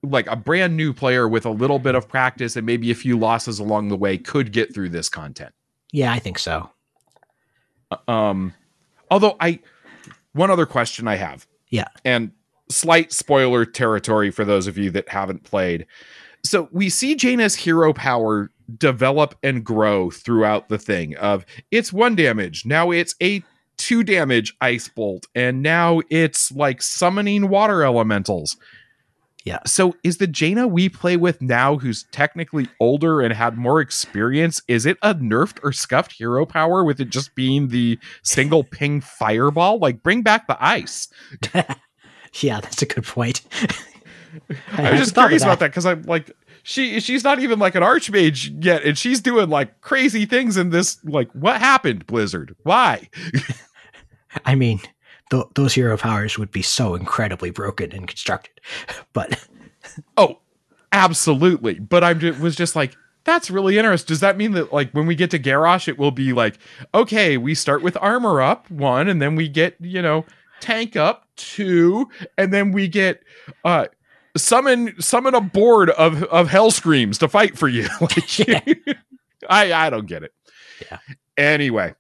like 0.03 0.27
a 0.29 0.37
brand 0.37 0.77
new 0.77 0.93
player 0.95 1.29
with 1.29 1.45
a 1.45 1.51
little 1.51 1.79
bit 1.79 1.95
of 1.95 2.09
practice 2.09 2.57
and 2.57 2.65
maybe 2.65 2.91
a 2.91 2.95
few 2.95 3.19
losses 3.19 3.59
along 3.59 3.89
the 3.89 3.97
way 3.97 4.17
could 4.17 4.51
get 4.53 4.73
through 4.73 4.89
this 4.89 5.09
content 5.11 5.53
Yeah, 5.93 6.13
I 6.13 6.19
think 6.21 6.39
so. 6.39 6.71
um 8.09 8.55
although 9.11 9.37
i 9.41 9.59
one 10.33 10.51
other 10.51 10.65
question 10.67 11.09
i 11.09 11.17
have 11.17 11.47
Yeah. 11.71 11.89
and 12.05 12.31
slight 12.71 13.13
spoiler 13.13 13.65
territory 13.65 14.31
for 14.31 14.45
those 14.45 14.67
of 14.67 14.79
you 14.79 14.91
that 14.93 15.09
haven't 15.09 15.45
played. 15.45 15.87
So 16.45 16.69
we 16.73 16.89
see 16.89 17.17
jaina's 17.17 17.55
hero 17.55 17.93
power 17.93 18.51
develop 18.79 19.35
and 19.43 19.65
grow 19.65 20.11
throughout 20.11 20.69
the 20.69 20.79
thing 20.79 21.17
of 21.17 21.45
it's 21.71 21.93
one 21.93 22.15
damage 22.15 22.65
now 22.65 22.93
it's 22.93 23.15
a 23.21 23.43
two 23.77 24.05
damage 24.05 24.55
ice 24.61 24.89
bolt 24.89 25.27
and 25.35 25.63
now 25.63 26.01
it's 26.11 26.53
like 26.53 26.83
summoning 26.83 27.49
water 27.49 27.83
elementals. 27.83 28.57
Yeah. 29.47 29.59
so 29.65 29.97
is 30.05 30.19
the 30.19 30.27
jaina 30.27 30.69
we 30.69 30.91
play 30.91 31.17
with 31.17 31.41
now 31.41 31.79
who's 31.79 32.05
technically 32.13 32.69
older 32.79 33.23
and 33.23 33.33
had 33.33 33.57
more 33.57 33.81
experience 33.81 34.61
is 34.69 34.85
it 34.85 34.99
a 35.03 35.15
nerfed 35.15 35.59
or 35.65 35.73
scuffed 35.73 36.13
hero 36.13 36.45
power 36.45 36.85
with 36.85 37.01
it 37.01 37.09
just 37.09 37.35
being 37.35 37.69
the 37.69 37.99
single 38.23 38.65
ping 38.65 39.01
fireball? 39.01 39.79
Like 39.79 40.03
bring 40.03 40.23
back 40.23 40.47
the 40.47 40.63
ice 40.63 41.09
yeah, 42.35 42.61
that's 42.61 42.83
a 42.83 42.87
good 42.87 43.05
point. 43.05 43.43
I 43.53 44.55
hadn't 44.73 44.93
was 44.93 45.01
just 45.01 45.15
curious 45.15 45.43
about 45.43 45.59
that 45.61 45.71
because 45.71 45.87
I'm 45.87 46.03
like, 46.03 46.31
she 46.63 47.01
she's 47.01 47.25
not 47.25 47.41
even 47.41 47.59
like 47.59 47.75
an 47.75 47.83
archmage 47.83 48.65
yet, 48.65 48.85
and 48.85 48.97
she's 48.97 49.21
doing 49.21 49.49
like 49.49 49.81
crazy 49.81 50.27
things 50.27 50.57
in 50.57 50.71
this. 50.71 51.03
Like, 51.05 51.31
what 51.33 51.61
happened, 51.61 52.07
Blizzard? 52.07 52.55
Why? 52.63 53.09
I 54.45 54.55
mean, 54.55 54.81
th- 55.31 55.47
those 55.55 55.75
hero 55.75 55.97
powers 55.97 56.39
would 56.39 56.51
be 56.51 56.63
so 56.63 56.95
incredibly 56.95 57.51
broken 57.51 57.93
and 57.93 58.07
constructed. 58.07 58.61
But 59.13 59.45
Oh, 60.17 60.39
absolutely. 60.93 61.79
But 61.79 62.05
I'm 62.05 62.21
just, 62.21 62.41
was 62.41 62.57
just 62.57 62.77
like, 62.77 62.97
that's 63.25 63.51
really 63.51 63.79
interesting. 63.79 64.09
Does 64.09 64.21
that 64.21 64.37
mean 64.37 64.53
that 64.53 64.73
like 64.73 64.91
when 64.93 65.07
we 65.07 65.15
get 65.15 65.31
to 65.33 65.39
Garrosh, 65.39 65.89
it 65.89 65.99
will 65.99 66.11
be 66.11 66.33
like, 66.33 66.59
okay, 66.95 67.37
we 67.37 67.55
start 67.55 67.83
with 67.83 67.97
armor 68.01 68.41
up 68.41 68.71
one, 68.71 69.09
and 69.09 69.21
then 69.21 69.37
we 69.37 69.49
get 69.49 69.77
you 69.81 70.01
know 70.01 70.25
tank 70.61 70.97
up 70.97 71.27
two, 71.37 72.09
and 72.39 72.53
then 72.53 72.73
we 72.73 72.89
get 72.89 73.23
uh 73.65 73.87
summon 74.37 74.95
summon 75.01 75.35
a 75.35 75.41
board 75.41 75.91
of 75.91 76.23
of 76.25 76.49
Hellscreams 76.49 77.19
to 77.19 77.29
fight 77.29 77.59
for 77.59 77.69
you. 77.69 77.89
like, 78.01 78.19
I 79.49 79.73
I 79.73 79.91
don't 79.91 80.07
get 80.07 80.23
it. 80.23 80.33
Yeah. 80.91 80.99
Anyway, 81.37 81.95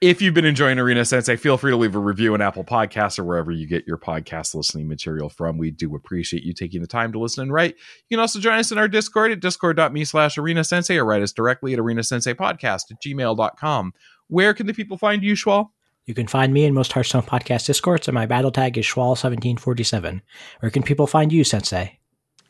If 0.00 0.22
you've 0.22 0.34
been 0.34 0.44
enjoying 0.44 0.78
Arena 0.78 1.04
Sensei, 1.04 1.36
feel 1.36 1.56
free 1.58 1.70
to 1.70 1.76
leave 1.76 1.94
a 1.94 1.98
review 1.98 2.34
on 2.34 2.40
Apple 2.40 2.64
Podcasts 2.64 3.18
or 3.18 3.24
wherever 3.24 3.52
you 3.52 3.66
get 3.66 3.86
your 3.86 3.98
podcast 3.98 4.54
listening 4.54 4.88
material 4.88 5.28
from. 5.28 5.58
We 5.58 5.70
do 5.70 5.94
appreciate 5.94 6.42
you 6.42 6.54
taking 6.54 6.80
the 6.80 6.86
time 6.86 7.12
to 7.12 7.18
listen 7.18 7.42
and 7.42 7.52
write. 7.52 7.74
You 8.08 8.16
can 8.16 8.20
also 8.20 8.40
join 8.40 8.58
us 8.58 8.72
in 8.72 8.78
our 8.78 8.88
Discord 8.88 9.30
at 9.32 9.40
discord.me 9.40 10.04
slash 10.04 10.38
arena 10.38 10.64
sensei 10.64 10.96
or 10.96 11.04
write 11.04 11.22
us 11.22 11.32
directly 11.32 11.74
at 11.74 11.78
arena 11.80 12.02
sensei 12.02 12.32
podcast 12.34 12.90
at 12.90 13.00
gmail.com. 13.04 13.92
Where 14.28 14.54
can 14.54 14.66
the 14.66 14.74
people 14.74 14.96
find 14.96 15.22
you, 15.22 15.34
Schwal? 15.34 15.68
You 16.06 16.14
can 16.14 16.26
find 16.26 16.52
me 16.52 16.64
in 16.64 16.74
most 16.74 16.92
Hearthstone 16.92 17.22
podcast 17.22 17.66
discords, 17.66 18.08
and 18.08 18.14
my 18.14 18.26
battle 18.26 18.50
tag 18.50 18.76
is 18.76 18.84
Schwal1747. 18.86 20.20
Where 20.60 20.70
can 20.70 20.82
people 20.82 21.06
find 21.06 21.32
you, 21.32 21.44
Sensei? 21.44 21.98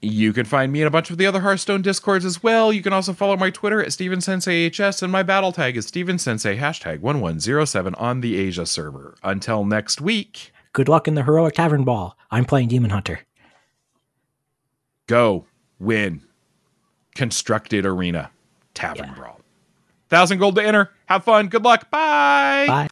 You 0.03 0.33
can 0.33 0.45
find 0.45 0.71
me 0.73 0.81
in 0.83 0.87
a 0.87 0.90
bunch 0.90 1.11
of 1.11 1.19
the 1.19 1.27
other 1.27 1.40
Hearthstone 1.40 1.81
discords 1.81 2.25
as 2.25 2.43
well. 2.43 2.73
You 2.73 2.83
can 2.83 2.93
also 2.93 3.12
follow 3.12 3.37
my 3.37 3.51
Twitter 3.51 3.81
at 3.81 3.88
StevenSenseiHS, 3.88 5.03
and 5.03 5.11
my 5.12 5.23
battle 5.23 5.53
tag 5.53 5.77
is 5.77 5.90
StevenSensei 5.90 6.59
hashtag 6.59 7.01
1107 7.01 7.95
on 7.95 8.21
the 8.21 8.37
Asia 8.37 8.67
server. 8.67 9.14
Until 9.23 9.64
next 9.64 10.01
week, 10.01 10.51
Good 10.73 10.88
luck 10.88 11.07
in 11.07 11.14
the 11.14 11.23
Heroic 11.23 11.55
Tavern 11.55 11.85
Ball. 11.85 12.17
I'm 12.33 12.45
playing 12.45 12.67
Demon 12.69 12.90
Hunter. 12.90 13.21
go 15.07 15.47
win. 15.79 16.23
Constructed 17.14 17.87
Arena 17.87 18.33
Tavern 18.75 19.07
Yeah. 19.11 19.14
Brawl. 19.14 19.40
Thousand 20.09 20.38
gold 20.38 20.57
to 20.57 20.64
enter. 20.64 20.90
Have 21.07 21.23
fun. 21.23 21.47
Good 21.47 21.62
luck. 21.62 21.88
Bye. 21.93 22.64
Bye. 22.67 22.88